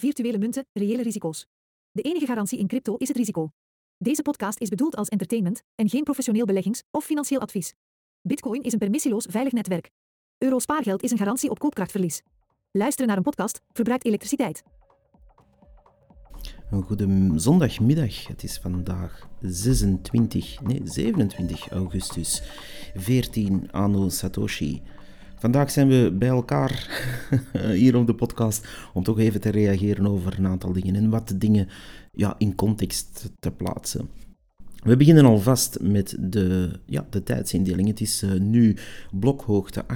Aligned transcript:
Virtuele 0.00 0.38
munten, 0.38 0.66
reële 0.72 1.02
risico's. 1.02 1.46
De 1.90 2.02
enige 2.02 2.26
garantie 2.26 2.58
in 2.58 2.66
crypto 2.66 2.96
is 2.96 3.08
het 3.08 3.16
risico. 3.16 3.50
Deze 3.96 4.22
podcast 4.22 4.60
is 4.60 4.68
bedoeld 4.68 4.96
als 4.96 5.08
entertainment 5.08 5.62
en 5.74 5.88
geen 5.88 6.02
professioneel 6.02 6.44
beleggings- 6.44 6.82
of 6.90 7.04
financieel 7.04 7.40
advies. 7.40 7.74
Bitcoin 8.22 8.62
is 8.62 8.72
een 8.72 8.78
permissieloos 8.78 9.26
veilig 9.30 9.52
netwerk. 9.52 9.90
Euro 10.38 10.58
spaargeld 10.58 11.02
is 11.02 11.10
een 11.10 11.18
garantie 11.18 11.50
op 11.50 11.58
koopkrachtverlies. 11.58 12.22
Luisteren 12.70 13.08
naar 13.08 13.16
een 13.16 13.22
podcast 13.22 13.60
verbruikt 13.72 14.04
elektriciteit. 14.04 14.62
Een 16.70 16.82
goede 16.82 17.32
zondagmiddag. 17.34 18.26
Het 18.26 18.42
is 18.42 18.58
vandaag 18.58 19.28
26, 19.40 20.60
nee 20.60 20.80
27 20.84 21.68
augustus. 21.68 22.42
14 22.94 23.72
anno 23.72 24.08
Satoshi. 24.08 24.82
Vandaag 25.38 25.70
zijn 25.70 25.88
we 25.88 26.14
bij 26.18 26.28
elkaar 26.28 26.88
hier 27.72 27.96
op 27.96 28.06
de 28.06 28.14
podcast 28.14 28.68
om 28.94 29.02
toch 29.02 29.18
even 29.18 29.40
te 29.40 29.50
reageren 29.50 30.06
over 30.06 30.38
een 30.38 30.46
aantal 30.46 30.72
dingen 30.72 30.94
en 30.94 31.10
wat 31.10 31.34
dingen 31.36 31.68
ja, 32.12 32.34
in 32.38 32.54
context 32.54 33.30
te 33.40 33.50
plaatsen. 33.50 34.08
We 34.82 34.96
beginnen 34.96 35.24
alvast 35.24 35.78
met 35.80 36.16
de, 36.20 36.70
ja, 36.86 37.06
de 37.10 37.22
tijdsindeling. 37.22 37.88
Het 37.88 38.00
is 38.00 38.22
uh, 38.22 38.40
nu 38.40 38.76
blokhoogte 39.10 39.84
805.043. 39.84 39.88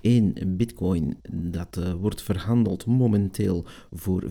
1 0.00 0.56
bitcoin, 0.56 1.16
dat 1.30 1.76
uh, 1.78 1.92
wordt 1.92 2.22
verhandeld 2.22 2.86
momenteel 2.86 3.64
voor 3.92 4.24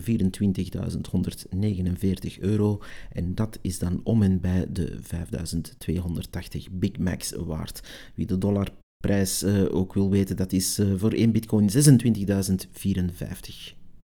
euro. 2.40 2.82
En 3.12 3.34
dat 3.34 3.58
is 3.62 3.78
dan 3.78 4.00
om 4.04 4.22
en 4.22 4.40
bij 4.40 4.66
de 4.72 4.98
5.280 5.02 6.72
Big 6.72 6.98
Macs 6.98 7.32
waard. 7.32 7.82
Wie 8.14 8.26
de 8.26 8.38
dollarprijs 8.38 9.42
uh, 9.42 9.74
ook 9.74 9.94
wil 9.94 10.10
weten, 10.10 10.36
dat 10.36 10.52
is 10.52 10.78
uh, 10.78 10.92
voor 10.96 11.12
1 11.12 11.32
bitcoin 11.32 11.70
26.054 11.70 11.76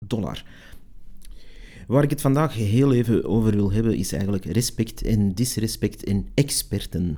dollar. 0.08 0.46
Waar 1.88 2.04
ik 2.04 2.10
het 2.10 2.22
vandaag 2.22 2.56
heel 2.56 2.94
even 2.94 3.24
over 3.24 3.52
wil 3.52 3.72
hebben, 3.72 3.96
is 3.96 4.12
eigenlijk 4.12 4.46
respect 4.46 5.02
en 5.02 5.34
disrespect 5.34 6.04
en 6.04 6.28
experten. 6.34 7.18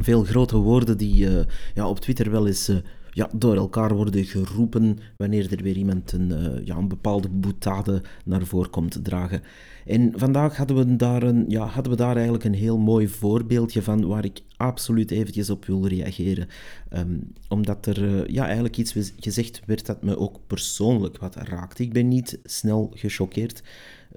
Veel 0.00 0.24
grote 0.24 0.56
woorden 0.56 0.98
die 0.98 1.28
ja, 1.74 1.88
op 1.88 2.00
Twitter 2.00 2.30
wel 2.30 2.46
eens 2.46 2.70
ja, 3.14 3.28
door 3.34 3.56
elkaar 3.56 3.94
worden 3.94 4.24
geroepen 4.24 4.98
wanneer 5.16 5.52
er 5.52 5.62
weer 5.62 5.76
iemand 5.76 6.12
een, 6.12 6.30
uh, 6.30 6.66
ja, 6.66 6.76
een 6.76 6.88
bepaalde 6.88 7.28
boetade 7.28 8.02
naar 8.24 8.46
voren 8.46 8.70
komt 8.70 9.04
dragen. 9.04 9.42
En 9.86 10.12
vandaag 10.16 10.56
hadden 10.56 10.76
we, 10.76 10.96
daar 10.96 11.22
een, 11.22 11.44
ja, 11.48 11.66
hadden 11.66 11.92
we 11.92 11.98
daar 11.98 12.14
eigenlijk 12.14 12.44
een 12.44 12.54
heel 12.54 12.78
mooi 12.78 13.08
voorbeeldje 13.08 13.82
van 13.82 14.06
waar 14.06 14.24
ik 14.24 14.40
absoluut 14.56 15.10
eventjes 15.10 15.50
op 15.50 15.64
wil 15.64 15.86
reageren. 15.86 16.48
Um, 16.92 17.32
omdat 17.48 17.86
er 17.86 18.02
uh, 18.02 18.26
ja, 18.26 18.44
eigenlijk 18.44 18.76
iets 18.76 18.94
gezegd 19.18 19.62
werd 19.66 19.86
dat 19.86 20.02
me 20.02 20.18
ook 20.18 20.40
persoonlijk 20.46 21.18
wat 21.18 21.36
raakt. 21.36 21.78
Ik 21.78 21.92
ben 21.92 22.08
niet 22.08 22.38
snel 22.44 22.90
gechoqueerd. 22.94 23.62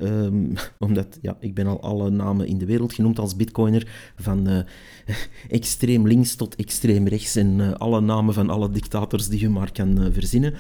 Um, 0.02 0.54
omdat 0.80 1.18
ja, 1.22 1.38
ik 1.40 1.54
ben 1.54 1.68
al 1.68 1.82
alle 1.82 2.10
namen 2.10 2.48
in 2.48 2.58
de 2.58 2.66
wereld 2.66 2.94
genoemd 2.94 3.20
als 3.20 3.36
bitcoiner, 3.36 4.12
van 4.16 4.50
uh, 4.50 4.60
extreem 5.60 6.08
links 6.08 6.36
tot 6.36 6.56
extreem 6.56 7.08
rechts 7.08 7.36
en 7.36 7.60
uh, 7.60 7.72
alle 7.72 8.02
namen 8.02 8.34
van 8.34 8.50
alle 8.50 8.70
dictators 8.70 9.28
die 9.28 9.40
je 9.40 9.50
maar 9.50 9.72
kan 9.72 10.10
verzinnen. 10.12 10.54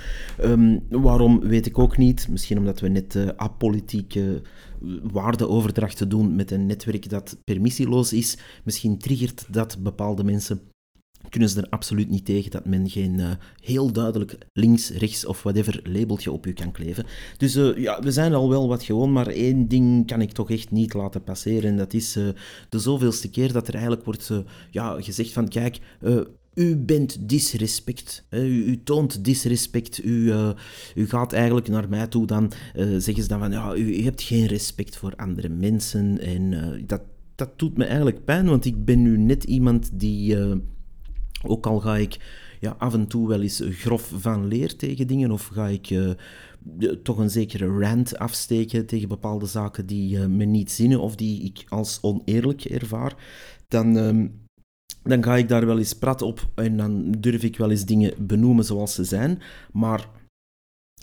Um, 0.43 0.79
waarom 0.89 1.39
weet 1.39 1.65
ik 1.65 1.79
ook 1.79 1.97
niet. 1.97 2.27
Misschien 2.29 2.57
omdat 2.57 2.79
we 2.79 2.87
net 2.87 3.33
apolitieke 3.35 4.41
waardeoverdracht 5.11 6.09
doen 6.09 6.35
met 6.35 6.51
een 6.51 6.65
netwerk 6.65 7.09
dat 7.09 7.37
permissieloos 7.43 8.13
is. 8.13 8.37
Misschien 8.63 8.97
triggert 8.97 9.45
dat 9.49 9.77
bepaalde 9.79 10.23
mensen 10.23 10.61
kunnen 11.29 11.49
ze 11.49 11.61
er 11.61 11.69
absoluut 11.69 12.09
niet 12.09 12.25
tegen 12.25 12.51
dat 12.51 12.65
men 12.65 12.89
geen 12.89 13.19
uh, 13.19 13.31
heel 13.59 13.91
duidelijk 13.91 14.37
links, 14.53 14.89
rechts 14.89 15.25
of 15.25 15.43
whatever 15.43 15.79
labeltje 15.83 16.31
op 16.31 16.45
u 16.45 16.53
kan 16.53 16.71
kleven. 16.71 17.05
Dus 17.37 17.55
uh, 17.55 17.77
ja, 17.77 17.99
we 17.99 18.11
zijn 18.11 18.33
al 18.33 18.49
wel 18.49 18.67
wat 18.67 18.83
gewoon, 18.83 19.11
maar 19.11 19.27
één 19.27 19.67
ding 19.67 20.07
kan 20.07 20.21
ik 20.21 20.31
toch 20.31 20.49
echt 20.51 20.71
niet 20.71 20.93
laten 20.93 21.23
passeren. 21.23 21.69
En 21.69 21.77
dat 21.77 21.93
is 21.93 22.17
uh, 22.17 22.27
de 22.69 22.79
zoveelste 22.79 23.29
keer 23.29 23.53
dat 23.53 23.67
er 23.67 23.73
eigenlijk 23.73 24.05
wordt 24.05 24.31
ja, 24.71 25.01
gezegd 25.01 25.31
van 25.31 25.47
kijk, 25.47 25.79
u 26.57 26.75
bent 26.75 27.29
disrespect. 27.29 28.25
U, 28.29 28.65
u, 28.65 28.83
toont 28.83 29.23
disrespect. 29.23 30.03
U, 30.03 30.33
u 30.95 31.07
gaat 31.07 31.33
eigenlijk 31.33 31.67
naar 31.67 31.89
mij 31.89 32.07
toe. 32.07 32.25
Dan 32.25 32.51
zeggen 32.97 33.23
ze 33.23 33.27
dan 33.27 33.39
van 33.39 33.51
ja, 33.51 33.75
u, 33.75 33.97
u, 33.97 34.03
hebt 34.03 34.21
geen 34.21 34.45
respect 34.45 34.97
voor 34.97 35.15
andere 35.15 35.49
mensen. 35.49 36.19
En 36.19 36.83
dat, 36.85 37.01
dat 37.35 37.59
doet 37.59 37.77
me 37.77 37.85
eigenlijk 37.85 38.25
pijn, 38.25 38.45
want 38.45 38.65
ik 38.65 38.85
ben 38.85 39.01
nu 39.01 39.17
net 39.17 39.43
iemand 39.43 39.89
die 39.99 40.37
ook 41.43 41.65
al 41.65 41.79
ga 41.79 41.97
ik 41.97 42.17
ja, 42.59 42.75
af 42.77 42.93
en 42.93 43.07
toe 43.07 43.27
wel 43.27 43.41
eens 43.41 43.63
grof 43.69 44.11
van 44.15 44.47
leer 44.47 44.75
tegen 44.75 45.07
dingen, 45.07 45.31
of 45.31 45.45
ga 45.45 45.67
ik 45.67 45.95
toch 47.03 47.17
een 47.17 47.29
zekere 47.29 47.79
rant 47.79 48.17
afsteken 48.17 48.85
tegen 48.85 49.07
bepaalde 49.07 49.45
zaken 49.45 49.85
die 49.85 50.17
me 50.17 50.45
niet 50.45 50.71
zinnen 50.71 50.99
of 50.99 51.15
die 51.15 51.43
ik 51.43 51.63
als 51.69 51.97
oneerlijk 52.01 52.65
ervaar, 52.65 53.15
dan, 53.67 53.97
uh, 53.97 54.25
dan 55.07 55.23
ga 55.23 55.37
ik 55.37 55.47
daar 55.47 55.65
wel 55.65 55.77
eens 55.77 55.93
prat 55.93 56.21
op 56.21 56.49
en 56.55 56.77
dan 56.77 57.11
durf 57.11 57.43
ik 57.43 57.57
wel 57.57 57.71
eens 57.71 57.85
dingen 57.85 58.27
benoemen 58.27 58.65
zoals 58.65 58.95
ze 58.95 59.03
zijn. 59.03 59.41
Maar 59.71 60.09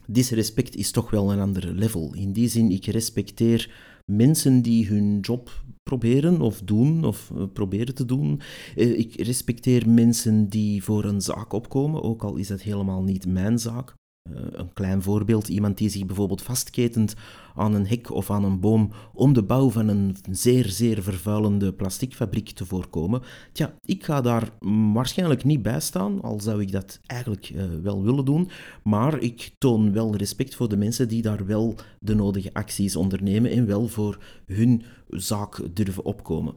disrespect 0.06 0.76
is 0.76 0.90
toch 0.90 1.10
wel 1.10 1.32
een 1.32 1.40
ander 1.40 1.72
level. 1.72 2.14
In 2.14 2.32
die 2.32 2.48
zin, 2.48 2.70
ik 2.70 2.86
respecteer 2.86 3.70
mensen 4.12 4.62
die 4.62 4.86
hun 4.86 5.20
job 5.20 5.62
proberen 5.82 6.40
of 6.40 6.60
doen 6.60 7.04
of 7.04 7.30
eh, 7.30 7.42
proberen 7.52 7.94
te 7.94 8.04
doen. 8.04 8.40
Eh, 8.76 8.98
ik 8.98 9.14
respecteer 9.14 9.88
mensen 9.88 10.48
die 10.48 10.82
voor 10.82 11.04
een 11.04 11.20
zaak 11.20 11.52
opkomen, 11.52 12.02
ook 12.02 12.22
al 12.22 12.36
is 12.36 12.48
dat 12.48 12.62
helemaal 12.62 13.02
niet 13.02 13.26
mijn 13.26 13.58
zaak. 13.58 13.94
Uh, 14.30 14.40
een 14.52 14.72
klein 14.72 15.02
voorbeeld, 15.02 15.48
iemand 15.48 15.78
die 15.78 15.88
zich 15.88 16.06
bijvoorbeeld 16.06 16.42
vastketent 16.42 17.14
aan 17.54 17.74
een 17.74 17.86
hek 17.86 18.10
of 18.10 18.30
aan 18.30 18.44
een 18.44 18.60
boom 18.60 18.90
om 19.12 19.32
de 19.32 19.42
bouw 19.42 19.70
van 19.70 19.88
een 19.88 20.16
zeer, 20.30 20.68
zeer 20.68 21.02
vervuilende 21.02 21.72
plasticfabriek 21.72 22.50
te 22.50 22.66
voorkomen. 22.66 23.22
Tja, 23.52 23.74
ik 23.84 24.04
ga 24.04 24.20
daar 24.20 24.50
waarschijnlijk 24.92 25.44
niet 25.44 25.62
bij 25.62 25.80
staan, 25.80 26.22
al 26.22 26.40
zou 26.40 26.60
ik 26.60 26.72
dat 26.72 27.00
eigenlijk 27.06 27.50
uh, 27.50 27.64
wel 27.82 28.02
willen 28.02 28.24
doen, 28.24 28.48
maar 28.82 29.18
ik 29.18 29.54
toon 29.58 29.92
wel 29.92 30.16
respect 30.16 30.54
voor 30.54 30.68
de 30.68 30.76
mensen 30.76 31.08
die 31.08 31.22
daar 31.22 31.46
wel 31.46 31.74
de 32.00 32.14
nodige 32.14 32.54
acties 32.54 32.96
ondernemen 32.96 33.50
en 33.50 33.66
wel 33.66 33.88
voor 33.88 34.18
hun 34.46 34.82
zaak 35.08 35.60
durven 35.74 36.04
opkomen. 36.04 36.54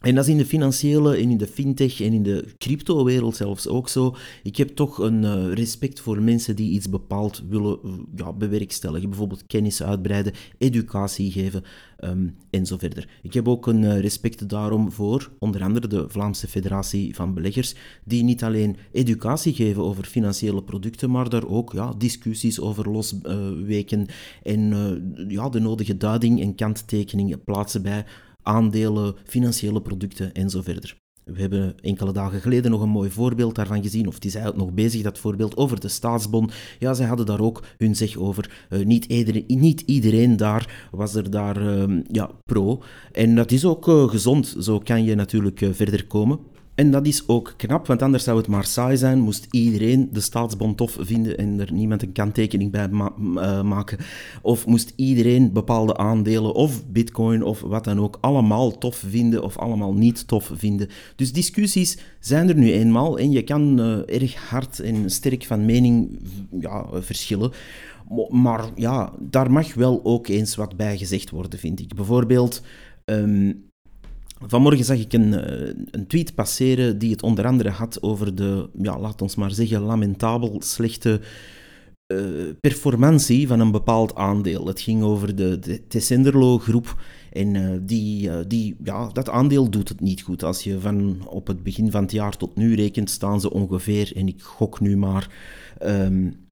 En 0.00 0.14
dat 0.14 0.24
is 0.24 0.30
in 0.30 0.36
de 0.36 0.46
financiële 0.46 1.16
en 1.16 1.30
in 1.30 1.36
de 1.36 1.46
fintech 1.46 2.00
en 2.00 2.12
in 2.12 2.22
de 2.22 2.44
crypto-wereld 2.58 3.36
zelfs 3.36 3.68
ook 3.68 3.88
zo. 3.88 4.16
Ik 4.42 4.56
heb 4.56 4.68
toch 4.68 4.98
een 4.98 5.22
uh, 5.22 5.52
respect 5.52 6.00
voor 6.00 6.22
mensen 6.22 6.56
die 6.56 6.70
iets 6.70 6.88
bepaald 6.88 7.42
willen 7.48 7.78
uh, 7.84 7.92
ja, 8.14 8.32
bewerkstelligen. 8.32 9.08
Bijvoorbeeld 9.08 9.46
kennis 9.46 9.82
uitbreiden, 9.82 10.32
educatie 10.58 11.30
geven 11.30 11.64
um, 12.04 12.36
en 12.50 12.66
zo 12.66 12.78
verder. 12.78 13.08
Ik 13.22 13.32
heb 13.32 13.48
ook 13.48 13.66
een 13.66 13.82
uh, 13.82 14.00
respect 14.00 14.48
daarom 14.48 14.92
voor 14.92 15.30
onder 15.38 15.62
andere 15.62 15.86
de 15.86 16.04
Vlaamse 16.08 16.48
Federatie 16.48 17.14
van 17.14 17.34
Beleggers, 17.34 17.74
die 18.04 18.22
niet 18.22 18.44
alleen 18.44 18.76
educatie 18.92 19.54
geven 19.54 19.82
over 19.82 20.04
financiële 20.04 20.62
producten, 20.62 21.10
maar 21.10 21.28
daar 21.28 21.46
ook 21.46 21.72
ja, 21.72 21.94
discussies 21.98 22.60
over 22.60 22.90
losweken 22.90 24.06
en 24.42 24.72
ja, 25.28 25.48
de 25.48 25.60
nodige 25.60 25.96
duiding 25.96 26.40
en 26.40 26.54
kanttekeningen 26.54 27.44
plaatsen 27.44 27.82
bij 27.82 28.04
aandelen, 28.50 29.14
financiële 29.24 29.82
producten 29.82 30.32
en 30.32 30.50
zo 30.50 30.62
verder. 30.62 30.98
We 31.24 31.40
hebben 31.40 31.74
enkele 31.80 32.12
dagen 32.12 32.40
geleden 32.40 32.70
nog 32.70 32.80
een 32.80 32.88
mooi 32.88 33.10
voorbeeld 33.10 33.54
daarvan 33.54 33.82
gezien, 33.82 34.06
of 34.06 34.14
het 34.14 34.24
is 34.24 34.34
eigenlijk 34.34 34.64
nog 34.64 34.74
bezig, 34.74 35.02
dat 35.02 35.18
voorbeeld 35.18 35.56
over 35.56 35.80
de 35.80 35.88
staatsbon. 35.88 36.50
Ja, 36.78 36.94
zij 36.94 37.06
hadden 37.06 37.26
daar 37.26 37.40
ook 37.40 37.62
hun 37.78 37.96
zeg 37.96 38.16
over. 38.16 38.66
Uh, 38.70 38.84
niet, 38.84 39.04
iedereen, 39.04 39.44
niet, 39.46 39.80
iedereen, 39.80 40.36
daar 40.36 40.88
was 40.90 41.14
er 41.14 41.30
daar 41.30 41.62
uh, 41.62 42.00
ja, 42.08 42.30
pro. 42.44 42.82
En 43.12 43.34
dat 43.34 43.50
is 43.50 43.64
ook 43.64 43.88
uh, 43.88 44.08
gezond, 44.08 44.56
zo 44.58 44.78
kan 44.78 45.04
je 45.04 45.14
natuurlijk 45.14 45.60
eh, 45.60 45.68
verder 45.72 46.06
komen. 46.06 46.38
En 46.80 46.90
dat 46.90 47.06
is 47.06 47.28
ook 47.28 47.54
knap, 47.56 47.86
want 47.86 48.02
anders 48.02 48.24
zou 48.24 48.38
het 48.38 48.46
maar 48.46 48.64
saai 48.64 48.96
zijn. 48.96 49.20
Moest 49.20 49.46
iedereen 49.50 50.08
de 50.12 50.20
staatsbond 50.20 50.76
tof 50.76 50.96
vinden 51.00 51.38
en 51.38 51.60
er 51.60 51.72
niemand 51.72 52.02
een 52.02 52.12
kanttekening 52.12 52.70
bij 52.70 52.88
uh, 52.90 53.62
maken. 53.62 53.98
Of 54.42 54.66
moest 54.66 54.92
iedereen 54.96 55.52
bepaalde 55.52 55.96
aandelen 55.96 56.54
of 56.54 56.86
bitcoin 56.86 57.42
of 57.42 57.60
wat 57.60 57.84
dan 57.84 58.00
ook 58.00 58.18
allemaal 58.20 58.78
tof 58.78 59.04
vinden 59.08 59.42
of 59.42 59.58
allemaal 59.58 59.94
niet 59.94 60.26
tof 60.28 60.50
vinden. 60.54 60.88
Dus 61.16 61.32
discussies 61.32 61.98
zijn 62.20 62.48
er 62.48 62.56
nu 62.56 62.72
eenmaal 62.72 63.18
en 63.18 63.30
je 63.30 63.42
kan 63.42 63.80
uh, 63.80 64.20
erg 64.20 64.34
hard 64.34 64.80
en 64.80 65.10
sterk 65.10 65.44
van 65.44 65.64
mening 65.64 66.18
ja, 66.60 66.86
verschillen. 66.92 67.52
Maar 68.28 68.64
ja, 68.74 69.12
daar 69.18 69.50
mag 69.50 69.74
wel 69.74 70.00
ook 70.04 70.28
eens 70.28 70.54
wat 70.54 70.76
bij 70.76 70.98
gezegd 70.98 71.30
worden, 71.30 71.58
vind 71.58 71.80
ik. 71.80 71.94
Bijvoorbeeld... 71.94 72.62
Um, 73.04 73.68
Vanmorgen 74.46 74.84
zag 74.84 74.98
ik 74.98 75.12
een, 75.12 75.34
eh, 75.34 75.74
een, 75.90 76.06
tweet 76.06 76.34
passeren 76.34 76.98
die 76.98 77.10
het 77.10 77.22
onder 77.22 77.46
andere 77.46 77.70
had 77.70 78.02
over 78.02 78.34
de, 78.34 78.68
ja, 78.78 78.98
laat 78.98 79.22
ons 79.22 79.34
maar 79.34 79.50
zeggen, 79.50 79.80
lamentabel 79.80 80.56
slechte 80.58 81.20
uh, 82.12 82.50
performantie 82.60 83.46
van 83.48 83.60
een 83.60 83.70
bepaald 83.70 84.14
aandeel. 84.14 84.66
Het 84.66 84.80
ging 84.80 85.02
over 85.02 85.36
de, 85.36 85.58
de 85.58 85.86
Tessenderlo 85.86 86.58
groep 86.58 87.02
en 87.32 87.54
uh, 87.54 87.78
die, 87.82 88.46
die, 88.46 88.76
ja, 88.82 89.08
dat 89.08 89.28
aandeel 89.28 89.70
doet 89.70 89.88
het 89.88 90.00
niet 90.00 90.22
goed. 90.22 90.42
Als 90.42 90.62
je 90.62 90.80
van 90.80 91.26
op 91.28 91.46
het 91.46 91.62
begin 91.62 91.90
van 91.90 92.02
het 92.02 92.12
jaar 92.12 92.36
tot 92.36 92.56
nu 92.56 92.74
rekent, 92.74 93.10
staan 93.10 93.40
ze 93.40 93.50
ongeveer, 93.50 94.16
en 94.16 94.28
ik 94.28 94.42
gok 94.42 94.80
nu 94.80 94.96
maar, 94.96 95.30
um, 95.82 96.48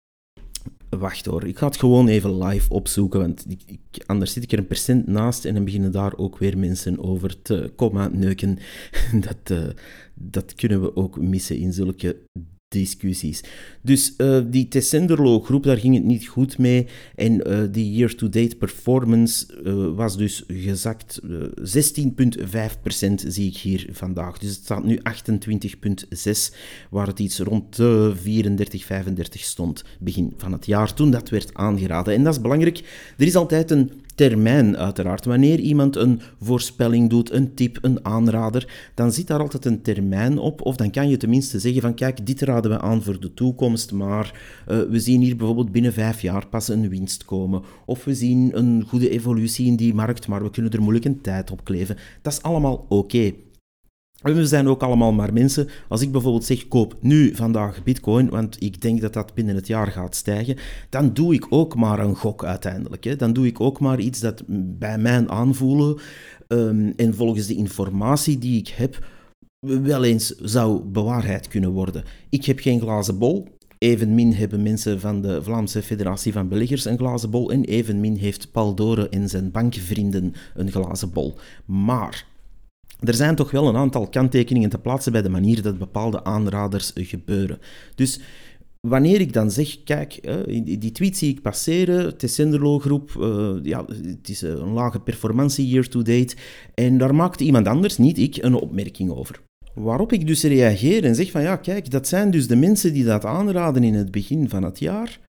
Wacht 0.91 1.27
hoor, 1.27 1.47
ik 1.47 1.59
ga 1.59 1.67
het 1.67 1.77
gewoon 1.77 2.09
even 2.09 2.39
live 2.45 2.71
opzoeken, 2.73 3.21
want 3.21 3.45
ik, 3.67 4.05
anders 4.07 4.33
zit 4.33 4.43
ik 4.43 4.53
er 4.53 4.59
een 4.59 4.67
percent 4.67 5.07
naast 5.07 5.45
en 5.45 5.55
dan 5.55 5.65
beginnen 5.65 5.93
daar 5.93 6.17
ook 6.17 6.39
weer 6.39 6.59
mensen 6.59 6.99
over 6.99 7.43
te 7.43 7.73
komma 7.77 8.09
neuken. 8.09 8.59
Dat, 9.27 9.51
uh, 9.51 9.69
dat 10.15 10.55
kunnen 10.55 10.81
we 10.81 10.97
ook 10.97 11.21
missen 11.21 11.57
in 11.57 11.73
zulke 11.73 12.17
discussies. 12.69 13.41
Dus 13.83 14.15
uh, 14.19 14.39
die 14.47 14.69
Tessenderlo 14.69 15.41
groep, 15.41 15.63
daar 15.63 15.77
ging 15.77 15.95
het 15.95 16.05
niet 16.05 16.27
goed 16.27 16.59
mee. 16.59 16.87
En 17.15 17.49
uh, 17.49 17.61
die 17.71 17.93
year-to-date 17.93 18.57
performance 18.57 19.47
uh, 19.65 19.97
was 19.97 20.17
dus 20.17 20.45
gezakt 20.47 21.21
16,5% 21.25 21.27
zie 23.27 23.49
ik 23.49 23.57
hier 23.57 23.89
vandaag. 23.91 24.39
Dus 24.39 24.51
het 24.51 24.65
staat 24.65 24.85
nu 24.85 24.99
28,6, 24.99 26.55
waar 26.91 27.07
het 27.07 27.19
iets 27.19 27.39
rond 27.39 27.77
de 27.77 28.13
34, 28.23 28.85
35 28.85 29.41
stond 29.41 29.85
begin 30.01 30.33
van 30.37 30.53
het 30.53 30.67
jaar, 30.67 30.95
toen 30.95 31.11
dat 31.11 31.29
werd 31.29 31.55
aangeraden. 31.55 32.15
En 32.15 32.25
dat 32.25 32.35
is 32.35 32.41
belangrijk. 32.41 32.79
Er 33.17 33.27
is 33.27 33.37
altijd 33.37 33.71
een 33.71 33.91
termijn 34.19 34.77
uiteraard. 34.77 35.25
Wanneer 35.25 35.59
iemand 35.59 35.97
een 35.97 36.21
voorspelling 36.41 37.11
doet, 37.11 37.33
een 37.33 37.55
tip, 37.55 37.79
een 37.81 38.05
aanrader, 38.05 38.91
dan 38.95 39.13
zit 39.13 39.27
daar 39.27 39.41
altijd 39.41 39.65
een 39.65 39.83
termijn 39.83 40.39
op. 40.39 40.61
Of 40.63 40.77
dan 40.77 40.91
kan 40.91 41.09
je 41.09 41.17
tenminste 41.17 41.59
zeggen 41.59 41.81
van 41.81 41.95
kijk, 41.95 42.27
dit 42.27 42.41
raden 42.41 42.71
we 42.71 42.81
aan 42.81 43.03
voor 43.03 43.21
de 43.21 43.35
toekomst, 43.35 43.93
maar 43.93 44.41
uh, 44.69 44.81
we 44.81 45.01
zien 45.01 45.21
hier 45.21 45.37
bijvoorbeeld 45.37 45.73
binnen 45.73 45.93
vijf 45.93 46.23
jaar 46.23 46.47
pas 46.47 46.69
een 46.69 46.89
winst 46.89 47.25
komen. 47.25 47.63
Of 47.87 48.05
we 48.05 48.15
zien 48.15 48.59
een 48.59 48.85
goede 48.89 49.11
evolutie 49.11 49.67
in 49.67 49.77
die 49.77 49.95
markt, 49.95 50.27
maar 50.27 50.43
we 50.43 50.51
kunnen 50.51 50.73
er 50.73 50.81
moeilijk 50.81 51.05
een 51.05 51.21
tijd 51.21 51.51
op 51.51 51.65
kleven. 51.65 51.97
Dat 52.23 52.33
is 52.33 52.43
allemaal 52.43 52.87
oké. 52.89 53.33
We 54.23 54.47
zijn 54.47 54.69
ook 54.69 54.83
allemaal 54.83 55.13
maar 55.13 55.33
mensen. 55.33 55.69
Als 55.89 56.01
ik 56.01 56.13
bijvoorbeeld 56.13 56.45
zeg, 56.45 56.69
koop 56.69 56.97
nu 57.01 57.35
vandaag 57.35 57.83
bitcoin, 57.83 58.29
want 58.29 58.63
ik 58.63 58.81
denk 58.81 59.01
dat 59.01 59.13
dat 59.13 59.35
binnen 59.35 59.55
het 59.55 59.67
jaar 59.67 59.87
gaat 59.87 60.15
stijgen, 60.15 60.57
dan 60.89 61.13
doe 61.13 61.35
ik 61.35 61.47
ook 61.49 61.75
maar 61.75 61.99
een 61.99 62.17
gok 62.17 62.45
uiteindelijk. 62.45 63.05
Hè. 63.05 63.17
Dan 63.17 63.33
doe 63.33 63.47
ik 63.47 63.61
ook 63.61 63.81
maar 63.81 64.01
iets 64.01 64.21
dat 64.21 64.43
bij 64.79 64.99
mijn 64.99 65.31
aanvoelen 65.31 65.99
um, 66.49 66.93
en 66.97 67.15
volgens 67.15 67.47
de 67.47 67.55
informatie 67.55 68.39
die 68.39 68.59
ik 68.59 68.69
heb, 68.69 69.07
wel 69.61 70.05
eens 70.05 70.27
zou 70.29 70.85
bewaarheid 70.85 71.49
kunnen 71.49 71.71
worden. 71.71 72.05
Ik 72.29 72.45
heb 72.45 72.59
geen 72.59 72.81
glazen 72.81 73.19
bol. 73.19 73.49
Evenmin 73.79 74.33
hebben 74.33 74.63
mensen 74.63 75.01
van 75.01 75.23
de 75.23 75.43
Vlaamse 75.43 75.83
Federatie 75.83 76.33
van 76.33 76.49
Beleggers 76.49 76.85
een 76.85 76.99
glazen 76.99 77.31
bol. 77.31 77.51
En 77.51 77.65
evenmin 77.65 78.17
heeft 78.17 78.51
Paul 78.53 78.75
Doren 78.75 79.11
en 79.11 79.29
zijn 79.29 79.51
bankvrienden 79.51 80.35
een 80.55 80.71
glazen 80.71 81.13
bol. 81.13 81.35
Maar 81.65 82.27
er 83.01 83.15
zijn 83.15 83.35
toch 83.35 83.51
wel 83.51 83.69
een 83.69 83.77
aantal 83.77 84.09
kanttekeningen 84.09 84.71
te 84.71 84.79
plaatsen 84.79 85.13
bij 85.13 85.23
de 85.23 85.29
manier 85.29 85.63
dat 85.63 85.79
bepaalde 85.79 86.25
aanraders 86.25 86.93
gebeuren. 86.95 87.59
Dus 87.95 88.21
wanneer 88.81 89.21
ik 89.21 89.33
dan 89.33 89.51
zeg, 89.51 89.83
kijk, 89.85 90.21
die 90.65 90.93
tweet 90.93 91.17
zie 91.17 91.29
ik 91.31 91.43
passeren, 91.43 92.19
is 92.23 92.39
groep, 92.79 93.17
eh, 93.21 93.55
ja, 93.63 93.85
het 94.03 94.29
is 94.29 94.43
een 94.43 94.73
lage 94.73 95.01
performantie 95.01 95.69
year 95.69 95.89
to 95.89 96.03
date, 96.03 96.37
en 96.75 96.99
daar 96.99 97.15
maakt 97.15 97.41
iemand 97.41 97.67
anders, 97.67 97.99
niet 97.99 98.19
ik, 98.19 98.37
een 98.37 98.55
opmerking 98.55 99.11
over. 99.11 99.41
Waarop 99.75 100.13
ik 100.13 100.27
dus 100.27 100.43
reageer 100.43 101.05
en 101.05 101.15
zeg 101.15 101.31
van 101.31 101.43
ja, 101.43 101.57
kijk, 101.57 101.91
dat 101.91 102.09
zijn 102.09 102.31
dus 102.31 102.47
de 102.47 102.57
mensen 102.57 102.93
die 102.93 103.05
dat 103.05 103.25
aanraden 103.25 103.85
in 103.85 103.95
het 103.95 104.11
begin 104.11 104.49
van 104.49 104.63
het 104.63 104.79
jaar. 104.79 105.28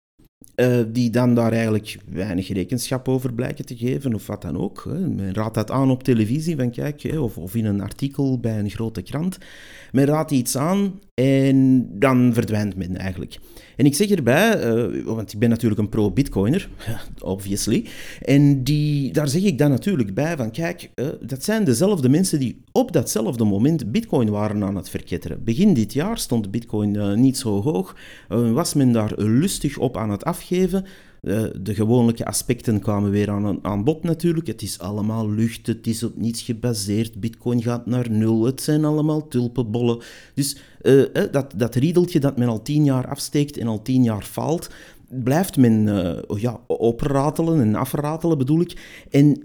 Uh, 0.56 0.78
die 0.88 1.10
dan 1.10 1.34
daar 1.34 1.52
eigenlijk 1.52 1.98
weinig 2.10 2.48
rekenschap 2.48 3.08
over 3.08 3.32
blijken 3.32 3.66
te 3.66 3.76
geven, 3.76 4.14
of 4.14 4.26
wat 4.26 4.42
dan 4.42 4.58
ook. 4.58 4.84
Hè. 4.84 4.98
Men 4.98 5.34
raadt 5.34 5.54
dat 5.54 5.70
aan 5.70 5.90
op 5.90 6.02
televisie, 6.02 6.56
van 6.56 6.70
kijk, 6.70 7.14
of, 7.18 7.38
of 7.38 7.54
in 7.54 7.64
een 7.64 7.80
artikel 7.80 8.40
bij 8.40 8.58
een 8.58 8.70
grote 8.70 9.02
krant. 9.02 9.38
Men 9.92 10.04
raadt 10.04 10.30
iets 10.30 10.56
aan 10.56 11.00
en 11.14 11.88
dan 11.98 12.30
verdwijnt 12.34 12.76
men 12.76 12.96
eigenlijk. 12.96 13.38
En 13.78 13.86
ik 13.86 13.94
zeg 13.94 14.10
erbij, 14.10 14.74
uh, 14.74 15.04
want 15.04 15.32
ik 15.32 15.38
ben 15.38 15.48
natuurlijk 15.48 15.80
een 15.80 15.88
pro-bitcoiner, 15.88 16.68
obviously. 17.18 17.86
En 18.22 18.64
die, 18.64 19.12
daar 19.12 19.28
zeg 19.28 19.42
ik 19.42 19.58
dan 19.58 19.70
natuurlijk 19.70 20.14
bij 20.14 20.36
van, 20.36 20.50
kijk, 20.50 20.90
uh, 20.94 21.06
dat 21.20 21.44
zijn 21.44 21.64
dezelfde 21.64 22.08
mensen 22.08 22.38
die 22.38 22.62
op 22.72 22.92
datzelfde 22.92 23.44
moment 23.44 23.92
bitcoin 23.92 24.30
waren 24.30 24.64
aan 24.64 24.76
het 24.76 24.90
verketteren. 24.90 25.44
Begin 25.44 25.74
dit 25.74 25.92
jaar 25.92 26.18
stond 26.18 26.50
bitcoin 26.50 26.94
uh, 26.94 27.14
niet 27.14 27.38
zo 27.38 27.62
hoog, 27.62 27.96
was 28.28 28.74
men 28.74 28.92
daar 28.92 29.12
lustig 29.16 29.78
op 29.78 29.96
aan 29.96 30.10
het 30.10 30.24
afgeven. 30.24 30.84
Uh, 31.22 31.42
de 31.60 31.74
gewone 31.74 32.24
aspecten 32.24 32.80
kwamen 32.80 33.10
weer 33.10 33.30
aan, 33.30 33.64
aan 33.64 33.84
bod 33.84 34.02
natuurlijk. 34.02 34.46
Het 34.46 34.62
is 34.62 34.78
allemaal 34.78 35.30
lucht, 35.30 35.66
het 35.66 35.86
is 35.86 36.02
op 36.02 36.16
niets 36.16 36.42
gebaseerd. 36.42 37.20
Bitcoin 37.20 37.62
gaat 37.62 37.86
naar 37.86 38.10
nul, 38.10 38.44
het 38.44 38.60
zijn 38.60 38.84
allemaal 38.84 39.28
tulpenbollen. 39.28 39.98
Dus 40.34 40.56
uh, 40.82 41.04
dat, 41.30 41.52
dat 41.56 41.74
riedeltje 41.74 42.20
dat 42.20 42.36
men 42.36 42.48
al 42.48 42.62
tien 42.62 42.84
jaar 42.84 43.08
afsteekt 43.08 43.56
en 43.56 43.66
al 43.66 43.82
tien 43.82 44.02
jaar 44.02 44.22
faalt, 44.22 44.70
blijft 45.08 45.56
men 45.56 45.86
uh, 45.86 46.40
ja, 46.40 46.60
opratelen 46.66 47.60
en 47.60 47.74
afratelen 47.74 48.38
bedoel 48.38 48.60
ik. 48.60 49.02
En 49.10 49.42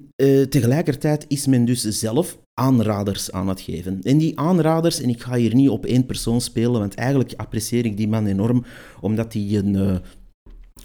tegelijkertijd 0.50 1.26
is 1.28 1.48
men 1.48 1.66
dus 1.66 1.82
zelf 1.82 2.40
aanraders 2.54 3.32
aan 3.32 3.48
het 3.48 3.62
geven. 3.62 4.02
En 4.02 4.18
die 4.18 4.40
aanraders, 4.40 5.02
en 5.02 5.10
ik 5.10 5.22
ga 5.22 5.36
hier 5.36 5.56
niet 5.56 5.70
op 5.70 5.86
één 5.86 6.06
persoon 6.06 6.42
spelen, 6.42 6.80
want 6.80 6.96
eigenlijk 6.96 7.34
apprecieer 7.36 7.86
ik 7.86 7.98
die 7.98 8.08
man 8.08 8.26
enorm, 8.26 8.64
omdat 9.02 9.34
hij 9.34 9.50
een 9.52 10.02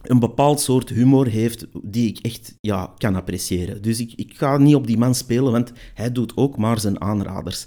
een 0.09 0.19
bepaald 0.19 0.61
soort 0.61 0.89
humor 0.89 1.27
heeft 1.27 1.67
die 1.83 2.09
ik 2.09 2.19
echt 2.19 2.57
ja, 2.61 2.93
kan 2.99 3.15
appreciëren. 3.15 3.83
Dus 3.83 4.01
ik, 4.01 4.13
ik 4.17 4.33
ga 4.37 4.57
niet 4.57 4.75
op 4.75 4.87
die 4.87 4.99
man 4.99 5.15
spelen, 5.15 5.53
want 5.53 5.73
hij 5.95 6.13
doet 6.13 6.37
ook 6.37 6.57
maar 6.57 6.81
zijn 6.81 7.01
aanraders. 7.01 7.67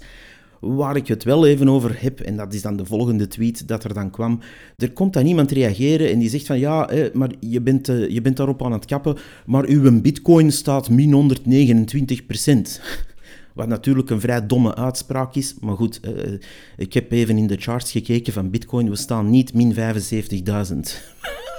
Waar 0.60 0.96
ik 0.96 1.08
het 1.08 1.24
wel 1.24 1.46
even 1.46 1.68
over 1.68 2.02
heb, 2.02 2.20
en 2.20 2.36
dat 2.36 2.54
is 2.54 2.62
dan 2.62 2.76
de 2.76 2.84
volgende 2.84 3.26
tweet 3.26 3.68
dat 3.68 3.84
er 3.84 3.94
dan 3.94 4.10
kwam. 4.10 4.40
Er 4.76 4.92
komt 4.92 5.12
dan 5.12 5.26
iemand 5.26 5.50
reageren 5.50 6.10
en 6.10 6.18
die 6.18 6.28
zegt 6.28 6.46
van 6.46 6.58
ja, 6.58 6.90
maar 7.12 7.30
je 7.40 7.60
bent, 7.60 7.88
uh, 7.88 8.08
je 8.08 8.20
bent 8.20 8.36
daarop 8.36 8.64
aan 8.64 8.72
het 8.72 8.84
kappen, 8.84 9.16
maar 9.46 9.64
uw 9.64 10.00
bitcoin 10.00 10.52
staat 10.52 10.90
min 10.90 11.32
129% 12.70 12.80
Wat 13.54 13.68
natuurlijk 13.68 14.10
een 14.10 14.20
vrij 14.20 14.46
domme 14.46 14.74
uitspraak 14.74 15.34
is. 15.34 15.54
Maar 15.60 15.76
goed, 15.76 16.00
uh, 16.04 16.38
ik 16.76 16.92
heb 16.92 17.12
even 17.12 17.36
in 17.36 17.46
de 17.46 17.56
charts 17.56 17.90
gekeken 17.90 18.32
van 18.32 18.50
Bitcoin. 18.50 18.90
We 18.90 18.96
staan 18.96 19.30
niet 19.30 19.54
min 19.54 19.74
75.000. 19.74 19.78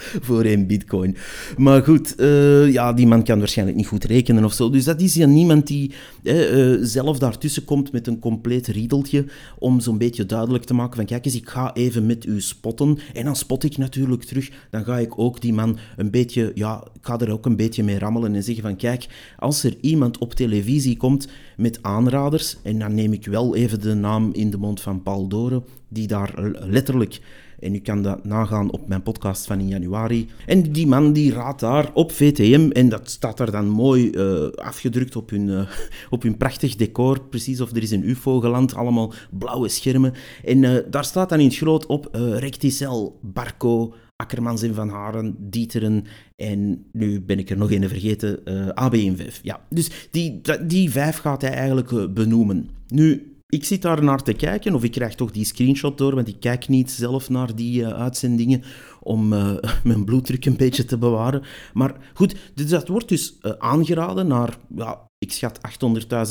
voor 0.26 0.42
één 0.42 0.66
bitcoin. 0.66 1.16
Maar 1.56 1.82
goed, 1.82 2.20
uh, 2.20 2.72
ja, 2.72 2.92
die 2.92 3.06
man 3.06 3.24
kan 3.24 3.38
waarschijnlijk 3.38 3.78
niet 3.78 3.86
goed 3.86 4.04
rekenen 4.04 4.44
of 4.44 4.52
zo. 4.52 4.70
Dus 4.70 4.84
dat 4.84 5.00
is 5.00 5.14
ja 5.14 5.26
niemand 5.26 5.66
die 5.66 5.92
uh, 6.22 6.78
zelf 6.80 7.18
daartussen 7.18 7.64
komt 7.64 7.92
met 7.92 8.06
een 8.06 8.18
compleet 8.18 8.66
riedeltje 8.66 9.24
om 9.58 9.80
zo'n 9.80 9.98
beetje 9.98 10.26
duidelijk 10.26 10.64
te 10.64 10.74
maken 10.74 10.96
van 10.96 11.04
kijk 11.04 11.24
eens, 11.24 11.34
ik 11.34 11.48
ga 11.48 11.74
even 11.74 12.06
met 12.06 12.26
u 12.26 12.40
spotten. 12.40 12.98
En 13.12 13.24
dan 13.24 13.36
spot 13.36 13.64
ik 13.64 13.76
natuurlijk 13.76 14.24
terug. 14.24 14.50
Dan 14.70 14.84
ga 14.84 14.98
ik 14.98 15.18
ook 15.18 15.40
die 15.40 15.52
man 15.52 15.78
een 15.96 16.10
beetje, 16.10 16.52
ja, 16.54 16.84
ik 16.94 17.06
ga 17.06 17.18
er 17.18 17.32
ook 17.32 17.46
een 17.46 17.56
beetje 17.56 17.82
mee 17.82 17.98
rammelen 17.98 18.34
en 18.34 18.42
zeggen 18.42 18.62
van 18.62 18.76
kijk, 18.76 19.06
als 19.38 19.64
er 19.64 19.76
iemand 19.80 20.18
op 20.18 20.34
televisie 20.34 20.96
komt 20.96 21.28
met 21.56 21.78
aanraders, 21.82 22.56
en 22.62 22.78
dan 22.78 22.94
neem 22.94 23.12
ik 23.12 23.26
wel 23.26 23.56
even 23.56 23.80
de 23.80 23.94
naam 23.94 24.30
in 24.32 24.50
de 24.50 24.56
mond 24.56 24.80
van 24.80 25.02
Paul 25.02 25.28
Doren, 25.28 25.64
die 25.88 26.06
daar 26.06 26.32
letterlijk 26.52 27.20
en 27.60 27.74
u 27.74 27.78
kan 27.78 28.02
dat 28.02 28.24
nagaan 28.24 28.70
op 28.70 28.88
mijn 28.88 29.02
podcast 29.02 29.46
van 29.46 29.60
in 29.60 29.68
januari. 29.68 30.28
En 30.46 30.72
die 30.72 30.86
man 30.86 31.12
die 31.12 31.32
raadt 31.32 31.60
daar 31.60 31.90
op 31.94 32.12
VTM 32.12 32.70
en 32.70 32.88
dat 32.88 33.10
staat 33.10 33.40
er 33.40 33.50
dan 33.50 33.68
mooi 33.68 34.10
uh, 34.10 34.50
afgedrukt 34.50 35.16
op 35.16 35.30
hun, 35.30 35.48
uh, 35.48 35.70
op 36.10 36.22
hun 36.22 36.36
prachtig 36.36 36.76
decor. 36.76 37.20
Precies 37.20 37.60
of 37.60 37.70
er 37.70 37.82
is 37.82 37.90
een 37.90 38.08
ufo 38.08 38.40
geland, 38.40 38.74
allemaal 38.74 39.12
blauwe 39.30 39.68
schermen. 39.68 40.12
En 40.44 40.62
uh, 40.62 40.76
daar 40.90 41.04
staat 41.04 41.28
dan 41.28 41.40
in 41.40 41.46
het 41.46 41.56
groot 41.56 41.86
op 41.86 42.08
Recticel, 42.12 43.18
Barco, 43.22 43.94
Akkermans 44.16 44.62
en 44.62 44.74
Van 44.74 44.88
Haren, 44.88 45.36
Dieteren 45.38 46.04
en 46.36 46.84
nu 46.92 47.20
ben 47.20 47.38
ik 47.38 47.50
er 47.50 47.56
nog 47.56 47.70
een 47.72 47.88
vergeten, 47.88 48.40
uh, 48.44 48.68
AB5. 48.68 49.40
Ja, 49.42 49.60
dus 49.68 50.08
die, 50.10 50.40
die 50.66 50.90
vijf 50.90 51.16
gaat 51.16 51.42
hij 51.42 51.52
eigenlijk 51.52 52.14
benoemen. 52.14 52.68
Nu, 52.88 53.29
ik 53.50 53.64
zit 53.64 53.82
daar 53.82 54.02
naar 54.02 54.22
te 54.22 54.32
kijken, 54.32 54.74
of 54.74 54.84
ik 54.84 54.90
krijg 54.90 55.14
toch 55.14 55.30
die 55.30 55.44
screenshot 55.44 55.98
door, 55.98 56.14
want 56.14 56.28
ik 56.28 56.40
kijk 56.40 56.68
niet 56.68 56.90
zelf 56.90 57.28
naar 57.28 57.54
die 57.56 57.80
uh, 57.80 57.88
uitzendingen 57.88 58.62
om 59.00 59.32
uh, 59.32 59.56
mijn 59.84 60.04
bloeddruk 60.04 60.44
een 60.44 60.56
beetje 60.56 60.84
te 60.84 60.98
bewaren. 60.98 61.42
Maar 61.74 61.94
goed, 62.14 62.34
dus 62.54 62.68
dat 62.68 62.88
wordt 62.88 63.08
dus 63.08 63.38
uh, 63.42 63.52
aangeraden 63.58 64.26
naar, 64.26 64.58
ja, 64.76 65.08
ik 65.18 65.32
schat 65.32 65.60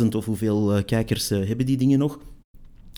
800.000 0.01 0.07
of 0.07 0.25
hoeveel 0.25 0.83
kijkers 0.85 1.29
hebben 1.29 1.65
die 1.65 1.77
dingen 1.77 1.99
nog. 1.99 2.19